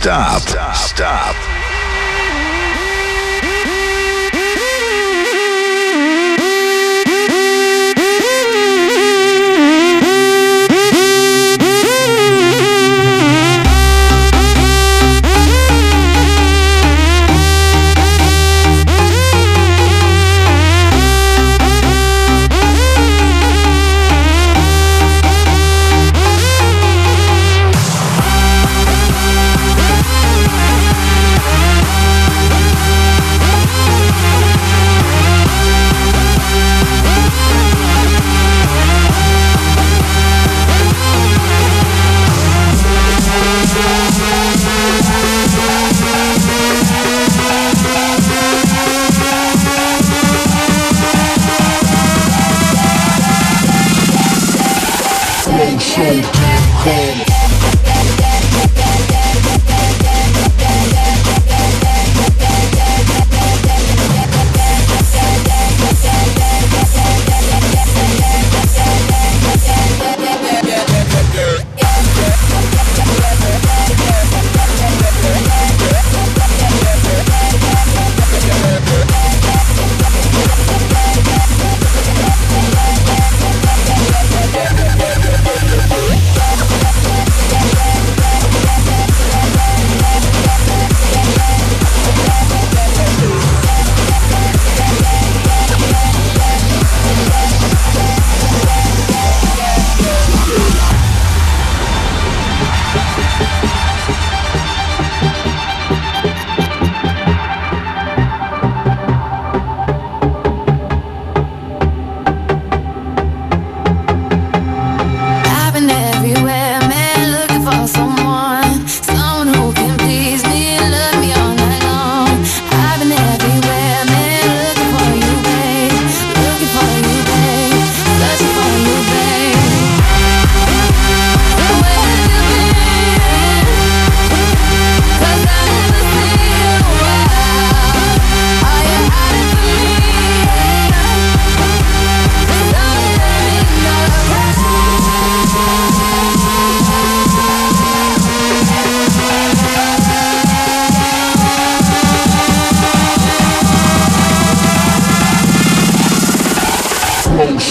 stop. 0.00 0.57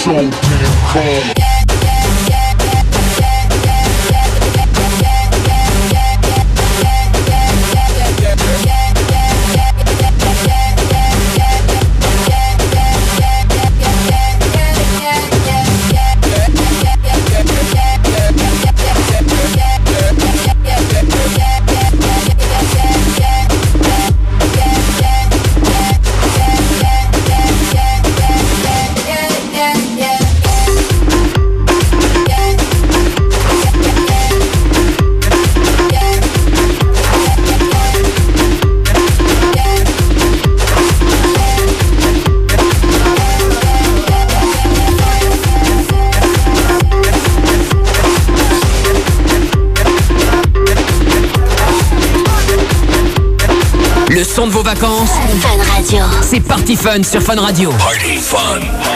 so 0.07 0.13
damn 0.13 0.31
calm. 0.87 1.36
C'est 56.21 56.39
Party 56.39 56.75
Fun 56.75 57.01
sur 57.01 57.21
Fun 57.21 57.39
Radio. 57.41 57.71
Party 57.71 58.17
Fun. 58.17 58.86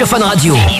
Sur 0.00 0.06
Fun 0.08 0.24
Radio. 0.24 0.79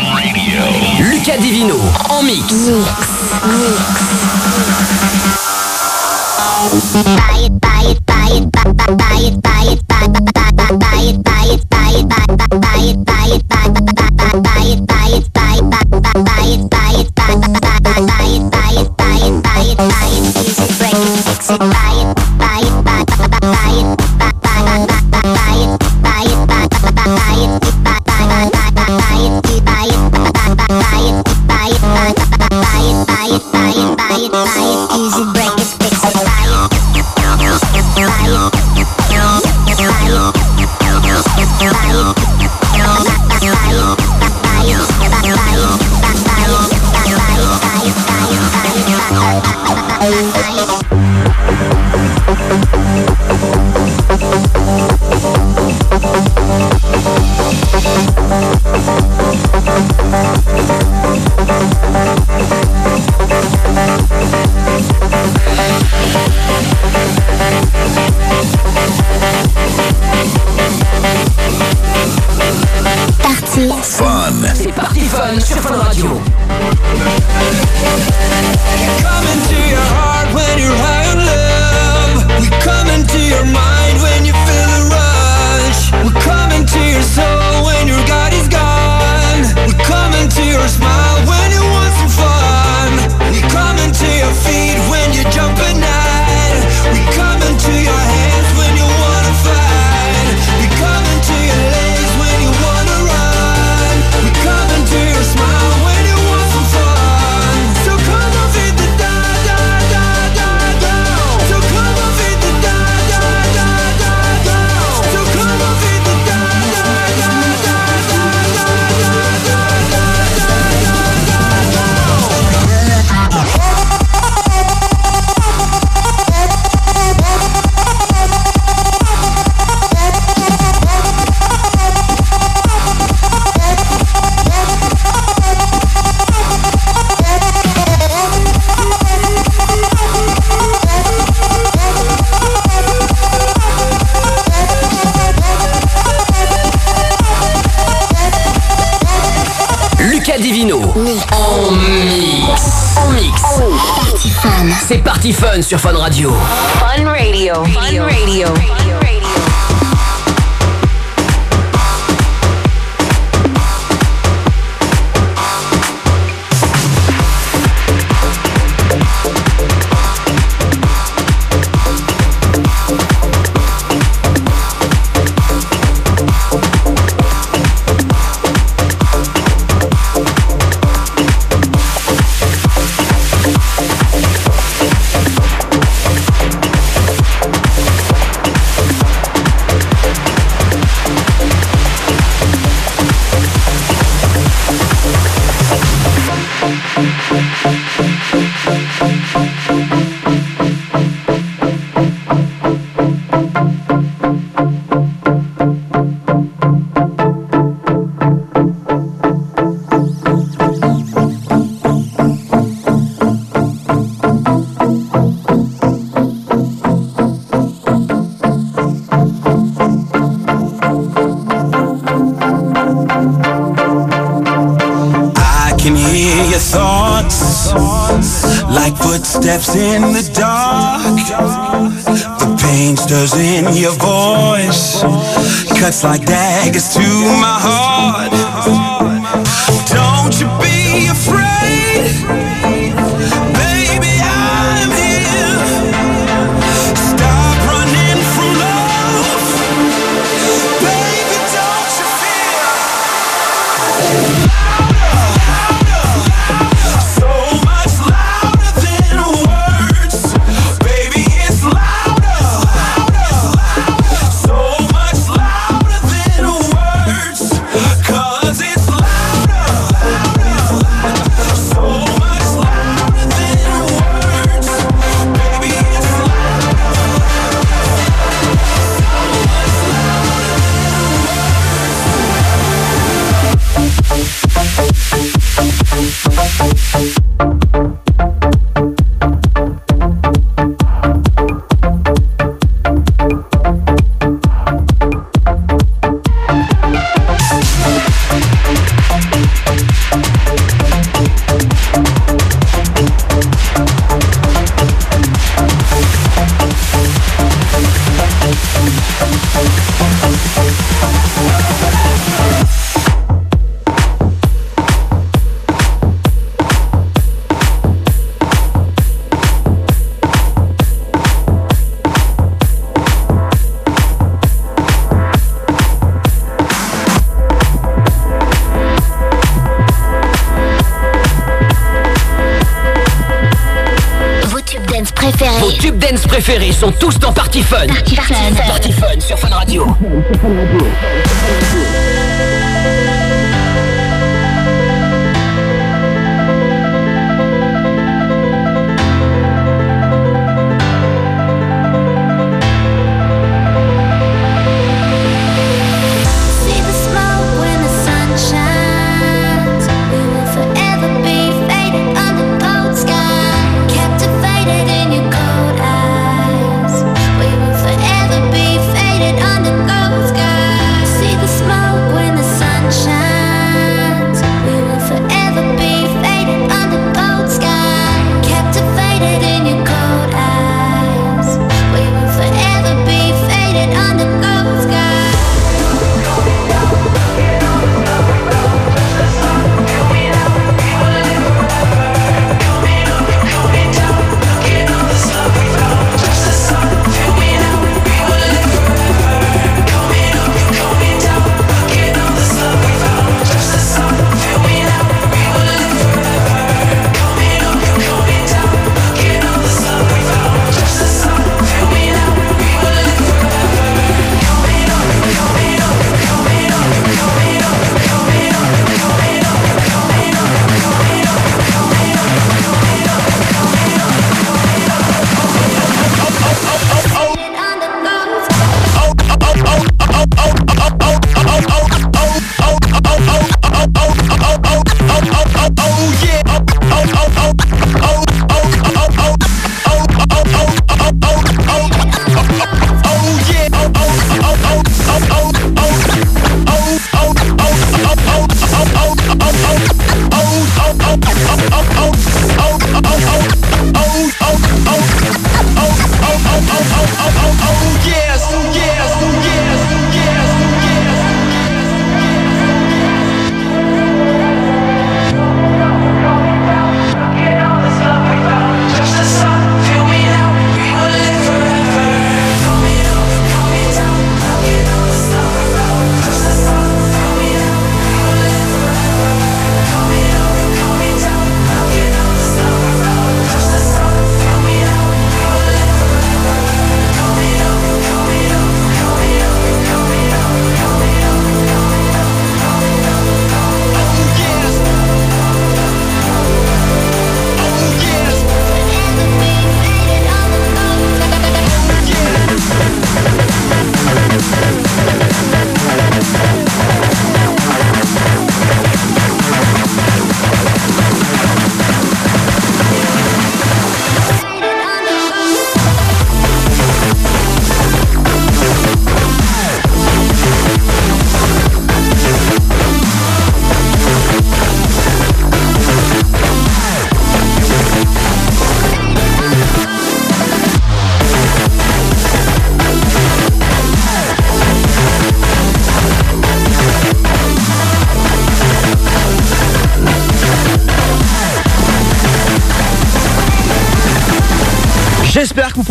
Sont 336.81 336.93
tous 336.93 337.19
dans 337.19 337.31
Party. 337.31 337.63
Party 337.63 337.63
Fun 337.63 337.87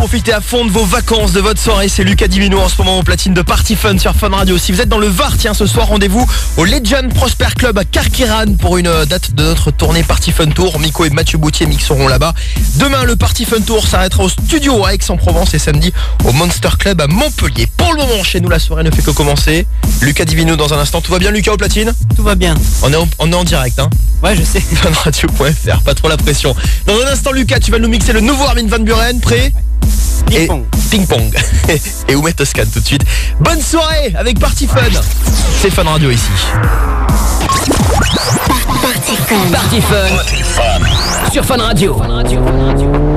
Profitez 0.10 0.34
à 0.34 0.42
fond 0.42 0.66
de 0.66 0.72
vos 0.72 0.86
vacances, 0.86 1.34
de 1.34 1.40
votre 1.40 1.62
soirée. 1.62 1.88
C'est 1.88 2.04
Lucas 2.04 2.28
Divino 2.28 2.60
en 2.60 2.68
ce 2.68 2.78
moment 2.80 2.98
au 2.98 3.04
platine 3.04 3.36
de 3.36 3.44
Party 3.44 3.76
Fun 3.76 4.00
sur 4.00 4.16
Fun 4.16 4.30
Radio. 4.30 4.58
Si 4.58 4.72
vous 4.72 4.82
êtes 4.82 4.90
dans 4.90 4.98
le 4.98 5.06
Var, 5.06 5.38
tiens, 5.38 5.54
ce 5.54 5.68
soir, 5.68 5.86
rendez-vous 5.86 6.28
au 6.58 6.66
Legend 6.66 7.14
Prosper 7.14 7.50
Club 7.56 7.78
à 7.78 7.86
Karkiran 7.86 8.56
pour 8.60 8.80
une 8.80 8.88
euh, 8.88 9.06
date 9.06 9.36
de 9.36 9.44
notre 9.44 9.70
tournée 9.70 10.02
Party 10.02 10.32
Fun 10.32 10.48
Tour. 10.48 10.80
Miko 10.80 11.06
et 11.06 11.12
Mathieu 11.12 11.38
Boutier 11.38 11.68
mixeront 11.68 12.08
là-bas. 12.08 12.34
Demain, 12.78 13.04
le 13.04 13.18
Party 13.18 13.46
Fun 13.46 13.62
Tour 13.62 13.86
s'arrêtera 13.86 14.24
au 14.24 14.30
studio 14.30 14.84
à 14.84 14.96
Aix-en-Provence 14.96 15.54
et 15.54 15.60
samedi 15.60 15.94
au 16.26 16.32
Monster 16.32 16.70
Club 16.80 17.02
à 17.02 17.06
Montpellier. 17.06 17.68
Pour 17.78 17.94
le 17.94 18.00
moment, 18.00 18.24
chez 18.24 18.42
nous, 18.42 18.50
la 18.50 18.58
soirée 18.58 18.82
ne 18.82 18.90
fait 18.90 19.04
que 19.04 19.12
commencer. 19.12 19.68
Lucas 20.02 20.26
Divino 20.26 20.56
dans 20.56 20.74
un 20.74 20.80
instant. 20.80 21.02
Tout 21.02 21.12
va 21.12 21.20
bien, 21.20 21.30
Lucas, 21.30 21.52
au 21.52 21.58
platine? 21.58 21.94
Tout 22.16 22.24
va 22.24 22.34
bien. 22.34 22.56
On 22.82 22.92
est 22.92 22.96
en, 22.96 23.08
on 23.20 23.32
est 23.32 23.36
en 23.36 23.44
direct, 23.44 23.78
hein? 23.78 23.92
Ouais, 24.24 24.36
je 24.36 24.42
sais. 24.42 24.60
Funradio.fr, 24.74 25.82
pas 25.84 25.94
trop 25.94 26.10
la 26.10 26.18
pression. 26.18 26.56
Dans 26.88 27.00
un 27.00 27.12
instant, 27.12 27.32
Lucas, 27.32 27.60
tu 27.60 27.70
vas 27.70 27.78
nous 27.78 27.90
mixer 27.90 28.12
le 28.12 28.22
nouveau 28.22 28.46
Armin 28.46 28.66
Van 28.68 28.80
Buren. 28.80 29.20
Prêt? 29.20 29.54
Ping 30.30 30.48
pong. 30.48 30.66
Ping 30.92 31.08
pong. 31.08 31.36
Et 32.08 32.16
Oumet 32.16 32.34
Toscan 32.38 32.64
tout 32.72 32.80
de 32.80 32.86
suite. 32.86 33.04
Bonne 33.40 33.62
soirée 33.62 34.14
avec 34.16 34.40
Party 34.40 34.68
Fun. 34.68 34.82
C'est 35.62 35.72
Fun 35.72 35.84
Radio 35.84 36.12
ici. 36.12 36.30
Party 38.82 39.16
Fun. 39.28 39.52
Party 39.52 39.82
Fun. 39.82 41.32
Sur 41.32 41.46
Fun 41.46 41.58
Radio. 41.58 41.96
Thank 42.00 43.09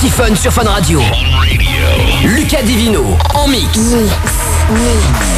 Party 0.00 0.36
sur 0.36 0.52
Fun 0.52 0.62
Radio. 0.62 1.00
Lucas 2.22 2.62
Divino 2.62 3.18
en 3.34 3.48
mix. 3.48 3.76
mix. 3.76 4.12
mix. 4.70 5.37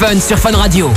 Fun 0.00 0.18
sur 0.18 0.38
Fun 0.38 0.56
Radio. 0.56 0.90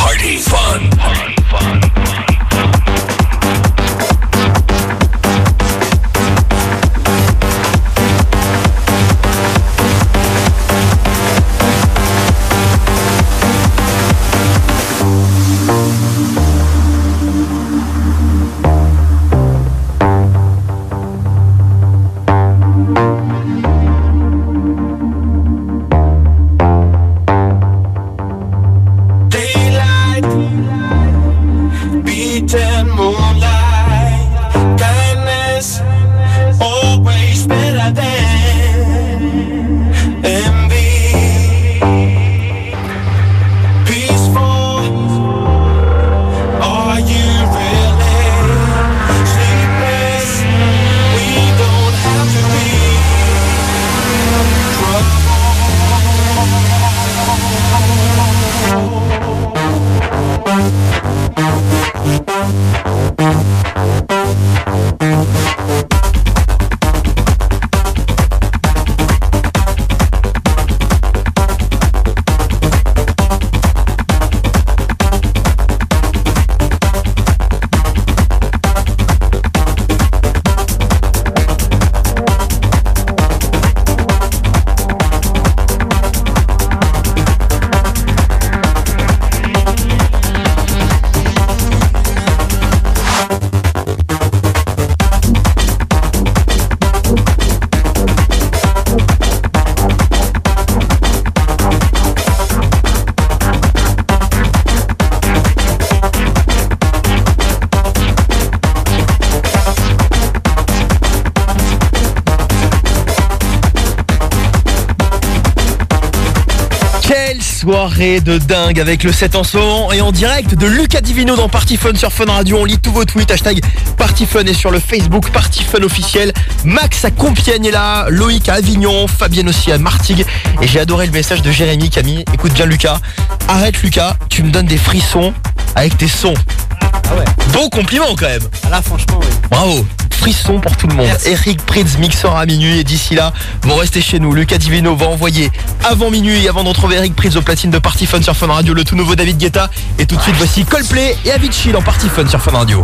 Soirée 118.04 118.20
de 118.22 118.38
dingue 118.38 118.80
avec 118.80 119.04
le 119.04 119.12
7 119.14 119.36
en 119.36 119.44
son 119.44 119.92
et 119.94 120.02
en 120.02 120.12
direct 120.12 120.56
de 120.56 120.68
Lucas 120.68 121.00
Divino 121.00 121.36
dans 121.36 121.48
Party 121.48 121.78
Fun 121.78 121.96
sur 121.96 122.12
Fun 122.12 122.26
Radio. 122.26 122.58
On 122.60 122.66
lit 122.66 122.78
tous 122.78 122.92
vos 122.92 123.06
tweets, 123.06 123.32
hashtag 123.32 123.62
Party 123.98 124.26
Fun 124.26 124.44
et 124.46 124.54
sur 124.54 124.72
le 124.72 124.80
Facebook 124.80 125.30
Party 125.32 125.64
Fun 125.64 125.84
officiel. 125.84 126.34
Max 126.66 127.06
à 127.06 127.12
Compiègne 127.12 127.66
est 127.66 127.72
là, 127.72 128.08
Loïc 128.10 128.50
à 128.50 128.56
Avignon, 128.56 129.08
Fabienne 129.08 129.48
aussi 129.48 129.72
à 129.72 129.78
Martigues. 129.78 130.26
Et 130.62 130.68
j'ai 130.68 130.80
adoré 130.80 131.06
le 131.06 131.14
message 131.14 131.42
de 131.42 131.52
Jérémy 131.52 131.90
Camille. 131.90 132.26
Écoute 132.34 132.54
bien 132.54 132.66
Lucas. 132.66 133.00
Arrête 133.48 133.82
Lucas, 133.82 134.18
tu 134.30 134.44
me 134.44 134.52
donnes 134.52 134.68
des 134.68 134.78
frissons 134.78 135.34
avec 135.76 135.98
tes 135.98 136.10
sons. 136.10 136.36
Ah 136.82 137.16
ouais. 137.16 137.26
Bon 137.54 137.70
compliment 137.70 138.16
quand 138.18 138.28
même. 138.28 138.44
Là, 138.70 138.82
franchement, 138.82 139.20
oui. 139.22 139.28
Bravo. 139.50 139.86
Frisson 140.24 140.62
pour 140.62 140.78
tout 140.78 140.88
le 140.88 140.96
monde. 140.96 141.10
Eric 141.26 141.62
Pritz 141.66 141.98
mixera 141.98 142.40
à 142.40 142.46
minuit 142.46 142.80
et 142.80 142.86
d'ici 142.86 143.14
là, 143.14 143.34
vous 143.64 143.76
restez 143.76 144.02
chez 144.02 144.20
nous. 144.20 144.34
Lucas 144.34 144.58
Divino 144.58 144.96
va 144.96 145.08
envoyer 145.08 145.52
avant 145.84 146.10
minuit 146.10 146.43
et 146.45 146.49
avant 146.49 146.64
de 146.64 146.69
retrouver 146.69 146.95
Eric 146.95 147.15
Pritz 147.15 147.35
au 147.35 147.41
platine 147.41 147.72
de 147.72 147.80
Party 147.80 148.05
Fun 148.05 148.22
sur 148.22 148.35
Fun 148.35 148.47
Radio 148.47 148.73
le 148.73 148.84
tout 148.84 148.95
nouveau 148.95 149.15
David 149.15 149.38
Guetta. 149.38 149.69
Et 149.99 150.05
tout 150.05 150.15
de 150.15 150.22
suite, 150.22 150.35
voici 150.38 150.65
Coldplay 150.65 151.18
et 151.26 151.31
Avicii 151.31 151.72
dans 151.72 151.81
Party 151.81 152.10
Fun 152.10 152.27
sur 152.27 152.41
Fun 152.41 152.51
Radio. 152.51 152.84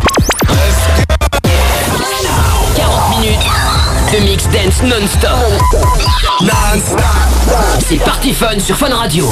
40 2.75 3.19
minutes 3.19 3.39
de 4.13 4.19
mix 4.23 4.43
dance 4.45 4.83
non-stop. 4.83 5.29
C'est 7.87 7.97
Party 7.97 8.33
Fun 8.33 8.59
sur 8.59 8.77
Fun 8.77 8.93
Radio. 8.93 9.31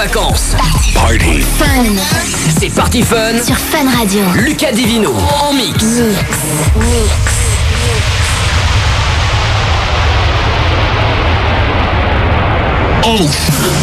Vacances. 0.00 0.56
Party. 0.94 1.42
Fun. 1.58 1.94
C'est 2.58 2.70
Party 2.70 3.02
Fun. 3.02 3.36
Sur 3.44 3.58
Fun 3.58 3.86
Radio. 3.98 4.24
Lucas 4.34 4.72
Divino 4.72 5.12
en 5.12 5.52
mix. 5.52 5.84
Cause 13.02 13.79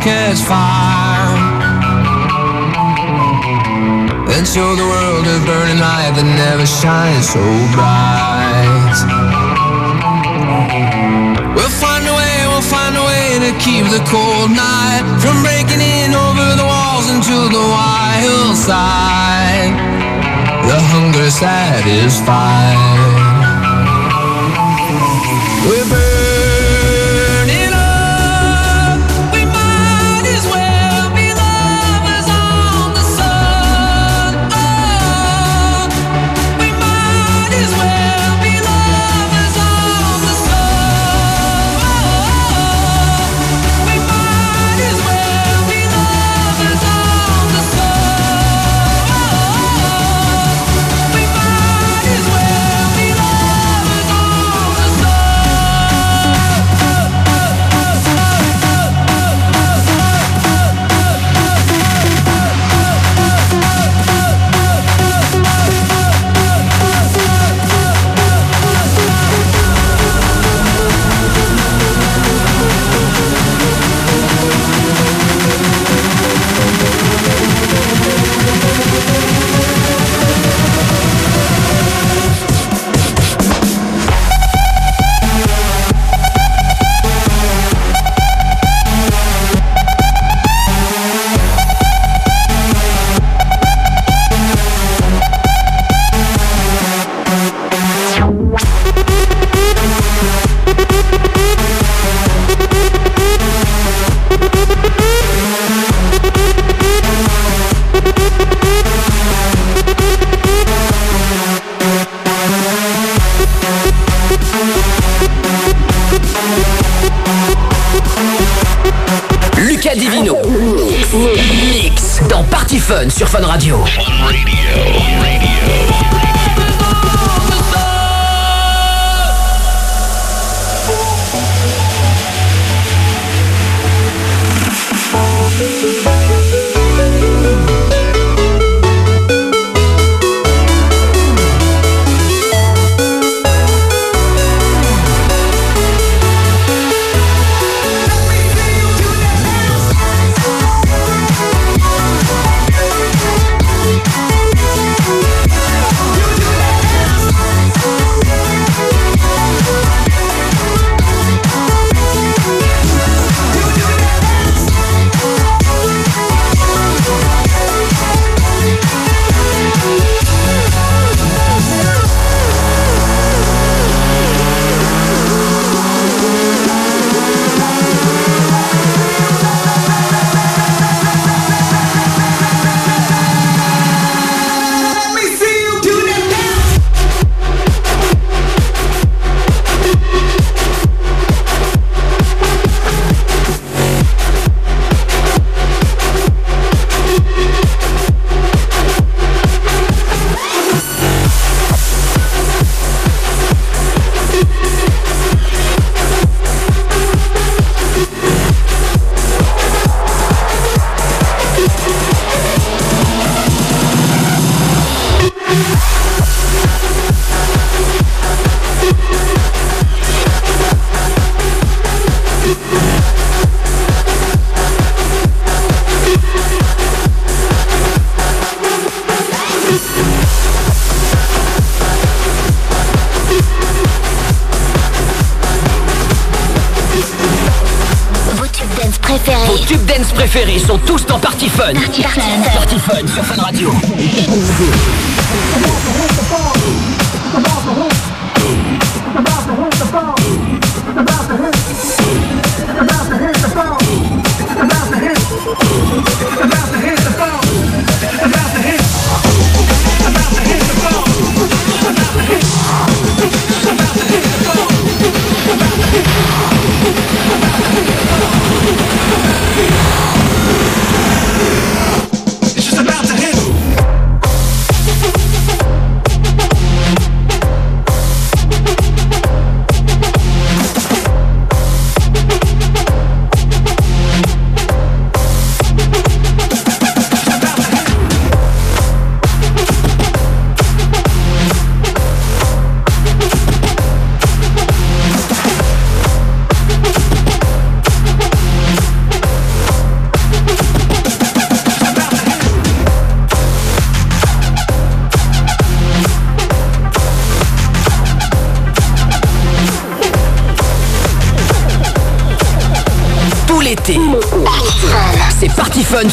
catch 0.00 0.42
fire. 0.42 0.59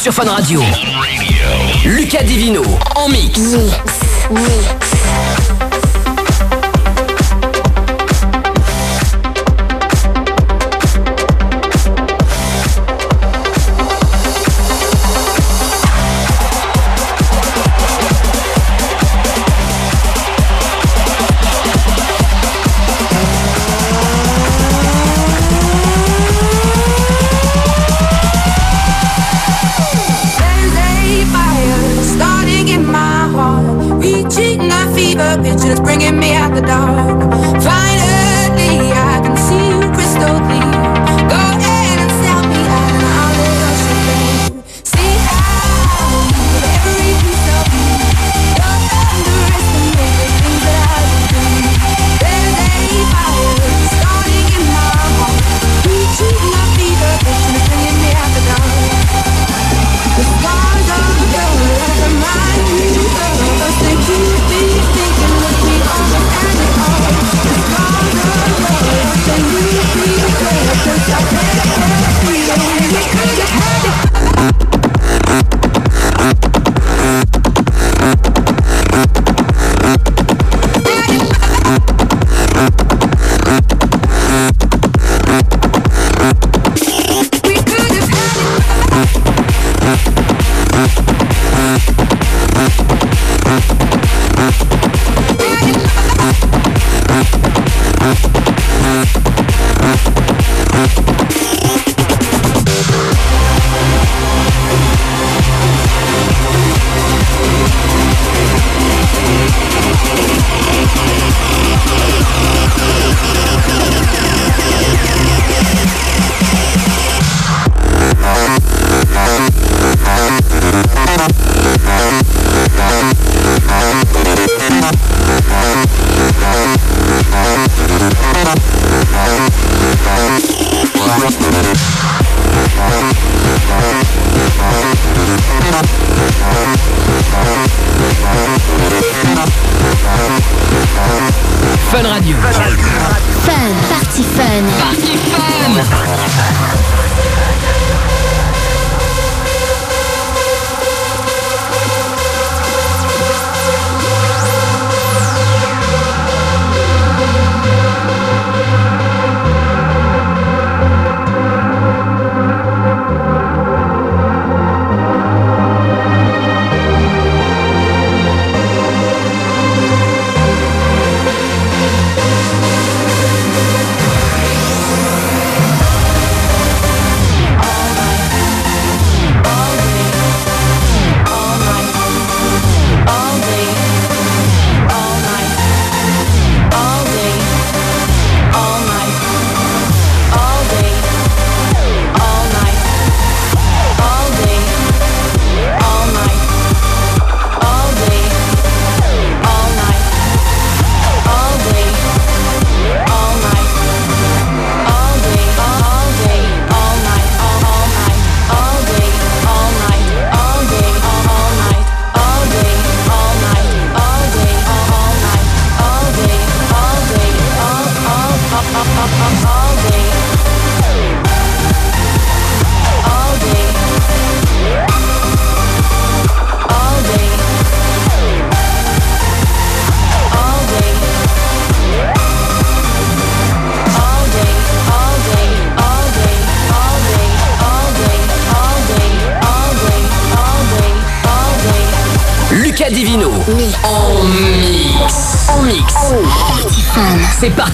Sur 0.07 0.23
Fun 0.23 0.29
Radio. 0.29 0.86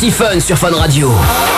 Party 0.04 0.12
Fun 0.12 0.40
sur 0.42 0.58
Fun 0.58 0.72
Radio. 0.72 1.10
Fun 1.10 1.18
Radio. 1.18 1.53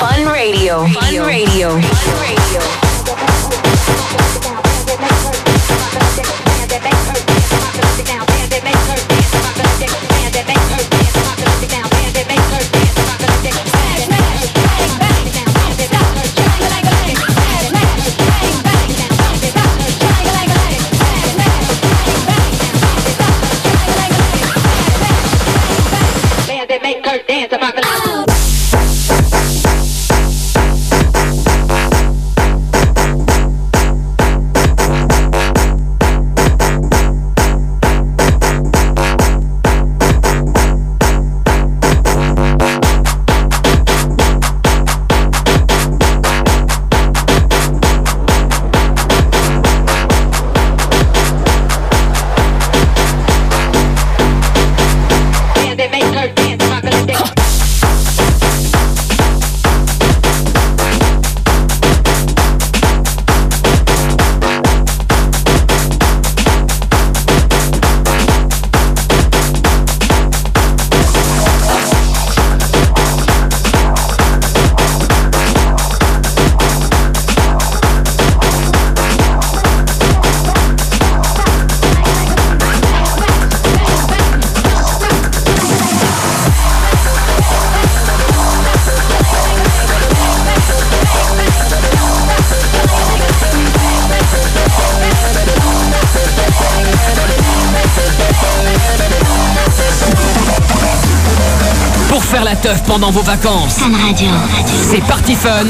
Pendant 103.06 103.20
vos 103.20 103.22
vacances. 103.22 103.80
Fun 103.80 103.92
Radio. 104.04 104.30
C'est 104.68 105.02
Party 105.02 105.36
Fun. 105.36 105.66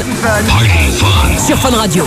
Sur 1.38 1.58
Fun 1.58 1.76
Radio. 1.76 2.04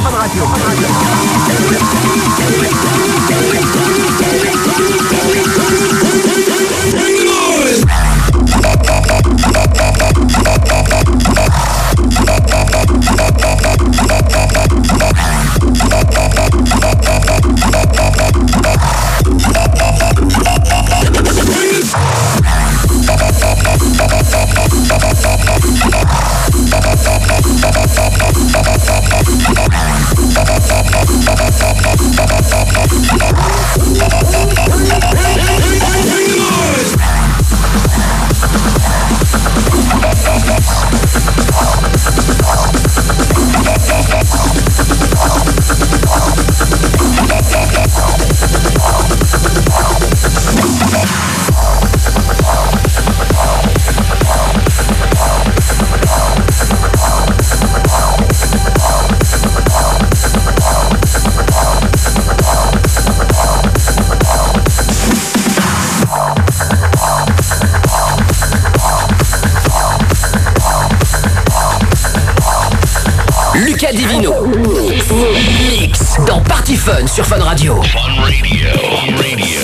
Party 76.50 76.76
Fun 76.76 77.08
sur 77.08 77.24
Fun 77.24 77.42
Radio. 77.42 77.82
Fun 77.84 78.24
Radio. 78.24 78.72
Fun 78.74 79.16
Radio. 79.18 79.62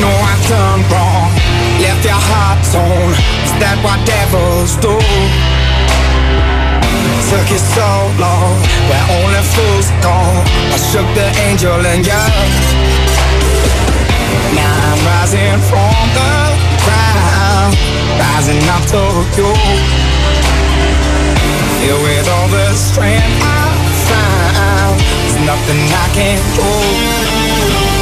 No, 0.00 0.08
I 0.08 0.34
done 0.48 0.82
wrong. 0.90 1.30
Left 1.80 2.04
your 2.04 2.20
heart 2.28 2.58
torn. 2.72 3.12
Is 3.44 3.52
that 3.62 3.78
what 3.82 3.98
devils 4.04 4.76
do? 4.82 4.94
Took 7.30 7.46
you 7.50 7.58
so 7.58 7.88
long, 8.18 8.58
where 8.90 9.06
only 9.18 9.42
fools 9.54 9.88
gone. 10.02 10.42
I 10.74 10.78
shook 10.90 11.08
the 11.14 11.28
angel 11.48 11.78
and 11.86 12.04
you. 12.04 12.24
Now 14.54 14.74
I'm 14.90 15.00
rising 15.06 15.58
from 15.70 16.06
the 16.18 16.34
ground, 16.84 17.72
rising 18.18 18.62
up 18.74 18.82
to 18.92 19.02
you. 19.38 19.50
Filled 21.80 22.02
with 22.02 22.28
all 22.28 22.48
the 22.48 22.74
strength 22.74 23.42
I 23.42 23.65
nothing 25.44 25.80
I 25.92 26.08
can't 26.14 26.42
do. 26.56 27.95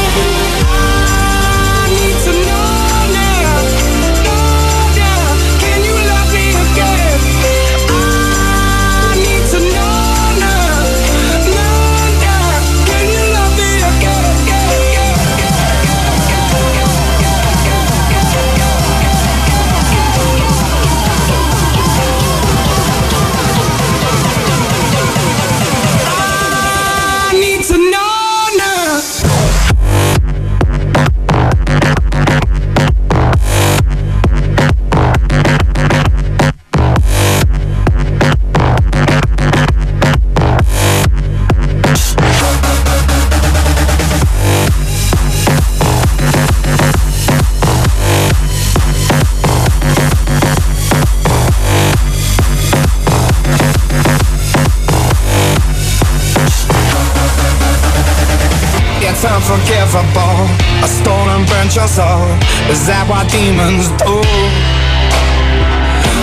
Unforgivable. 59.95 60.47
I 60.83 60.87
stole 60.87 61.29
and 61.31 61.47
burnt 61.47 61.75
your 61.75 61.89
soul. 61.89 62.27
Is 62.71 62.87
that 62.87 63.07
what 63.09 63.31
demons 63.31 63.89
do? 64.03 64.15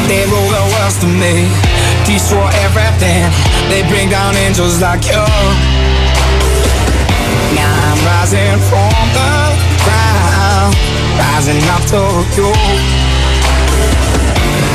They 0.07 0.27
rule 0.27 0.52
the 0.52 0.64
world 0.76 0.95
to 1.02 1.07
me, 1.07 1.48
destroy 2.03 2.52
everything. 2.68 3.23
They 3.72 3.81
bring 3.88 4.10
down 4.10 4.35
angels 4.35 4.81
like 4.81 5.06
you. 5.07 5.23
Now 7.56 7.72
I'm 7.88 7.99
rising 8.03 8.60
from 8.68 8.91
the 9.15 9.31
ground. 9.88 10.76
rising 11.15 11.64
up 11.72 11.84
Tokyo. 11.88 12.52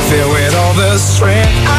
Filled 0.09 0.31
with 0.33 0.55
all 0.55 0.73
the 0.73 0.97
strength 0.97 1.76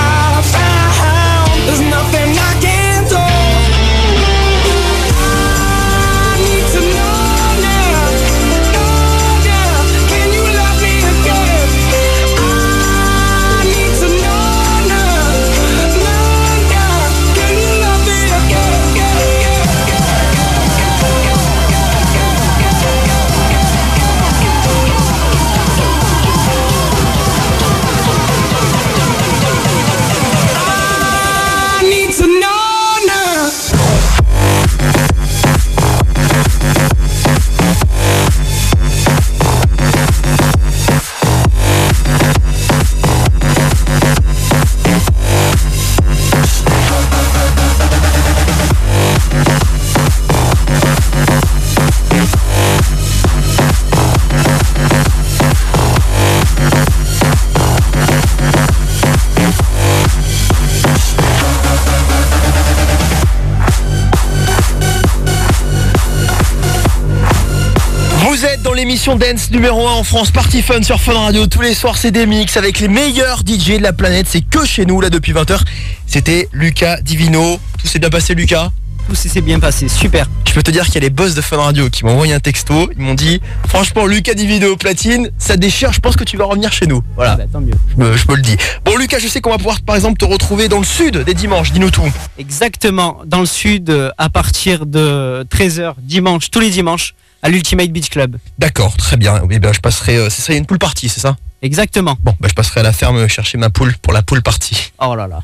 l'émission 68.98 69.14
Dance 69.14 69.52
numéro 69.52 69.86
1 69.86 69.92
en 69.92 70.02
France, 70.02 70.32
Party 70.32 70.60
Fun 70.60 70.82
sur 70.82 71.00
Fun 71.00 71.12
Radio. 71.12 71.46
Tous 71.46 71.60
les 71.60 71.74
soirs, 71.74 71.96
c'est 71.96 72.10
des 72.10 72.26
mix 72.26 72.56
avec 72.56 72.80
les 72.80 72.88
meilleurs 72.88 73.42
DJ 73.46 73.76
de 73.76 73.82
la 73.82 73.92
planète. 73.92 74.26
C'est 74.28 74.40
que 74.40 74.64
chez 74.66 74.86
nous, 74.86 75.00
là, 75.00 75.08
depuis 75.08 75.32
20h. 75.32 75.60
C'était 76.04 76.48
Lucas 76.52 77.00
Divino. 77.00 77.60
Tout 77.80 77.86
s'est 77.86 78.00
bien 78.00 78.10
passé, 78.10 78.34
Lucas? 78.34 78.70
Tout 79.08 79.14
s'est 79.14 79.40
bien 79.40 79.60
passé, 79.60 79.88
super. 79.88 80.26
Je 80.48 80.52
peux 80.52 80.64
te 80.64 80.72
dire 80.72 80.84
qu'il 80.86 80.94
y 80.94 80.98
a 80.98 81.00
les 81.02 81.10
boss 81.10 81.36
de 81.36 81.40
Fun 81.40 81.58
Radio 81.58 81.88
qui 81.90 82.04
m'ont 82.04 82.14
envoyé 82.14 82.34
un 82.34 82.40
texto. 82.40 82.90
Ils 82.98 83.00
m'ont 83.00 83.14
dit, 83.14 83.40
franchement, 83.68 84.04
Lucas 84.04 84.34
Divino 84.34 84.74
platine, 84.76 85.30
ça 85.38 85.56
déchire. 85.56 85.92
Je 85.92 86.00
pense 86.00 86.16
que 86.16 86.24
tu 86.24 86.36
vas 86.36 86.46
revenir 86.46 86.72
chez 86.72 86.88
nous. 86.88 87.00
Voilà. 87.14 87.36
Bah, 87.36 87.44
tant 87.52 87.60
mieux. 87.60 87.74
Je 87.96 88.02
me, 88.02 88.16
je 88.16 88.24
me 88.28 88.34
le 88.34 88.42
dis. 88.42 88.56
Bon, 88.84 88.96
Lucas, 88.96 89.20
je 89.20 89.28
sais 89.28 89.40
qu'on 89.40 89.50
va 89.50 89.58
pouvoir, 89.58 89.80
par 89.80 89.94
exemple, 89.94 90.18
te 90.18 90.24
retrouver 90.24 90.66
dans 90.66 90.80
le 90.80 90.84
sud 90.84 91.18
des 91.18 91.34
dimanches. 91.34 91.70
Dis-nous 91.70 91.92
tout. 91.92 92.10
Exactement, 92.36 93.18
dans 93.26 93.40
le 93.40 93.46
sud, 93.46 93.90
euh, 93.90 94.10
à 94.18 94.28
partir 94.28 94.86
de 94.86 95.46
13h 95.52 95.94
dimanche, 96.02 96.50
tous 96.50 96.58
les 96.58 96.70
dimanches, 96.70 97.14
à 97.42 97.48
l'Ultimate 97.48 97.90
Beach 97.90 98.10
Club. 98.10 98.36
D'accord, 98.58 98.96
très 98.96 99.16
bien. 99.16 99.40
Eh 99.50 99.58
bien, 99.58 99.72
je 99.72 99.80
passerai. 99.80 100.16
euh, 100.16 100.30
c'est 100.30 100.42
ça, 100.42 100.52
il 100.52 100.54
y 100.54 100.56
a 100.56 100.58
une 100.58 100.66
poule 100.66 100.78
partie, 100.78 101.08
c'est 101.08 101.20
ça? 101.20 101.36
Exactement. 101.62 102.16
Bon, 102.22 102.34
bah, 102.40 102.48
je 102.48 102.54
passerai 102.54 102.80
à 102.80 102.82
la 102.82 102.92
ferme 102.92 103.26
chercher 103.28 103.58
ma 103.58 103.70
poule 103.70 103.96
pour 103.98 104.12
la 104.12 104.22
poule 104.22 104.42
partie. 104.42 104.92
Oh 105.00 105.14
là 105.14 105.26
là. 105.26 105.42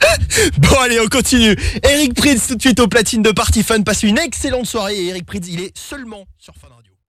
Bon 0.58 0.80
allez 0.80 0.98
on 0.98 1.06
continue 1.06 1.56
Eric 1.88 2.14
Pritz 2.14 2.48
tout 2.48 2.56
de 2.56 2.60
suite 2.60 2.80
au 2.80 2.88
platine 2.88 3.22
de 3.22 3.30
Party 3.30 3.62
Fun 3.62 3.82
Passez 3.82 4.08
une 4.08 4.18
excellente 4.18 4.66
soirée 4.66 4.96
et 4.96 5.06
Eric 5.10 5.24
Pritz 5.26 5.46
il 5.48 5.60
est 5.60 5.78
seulement 5.78 6.24
sur 6.40 6.54
Fun 6.60 6.66
Radio 6.74 6.81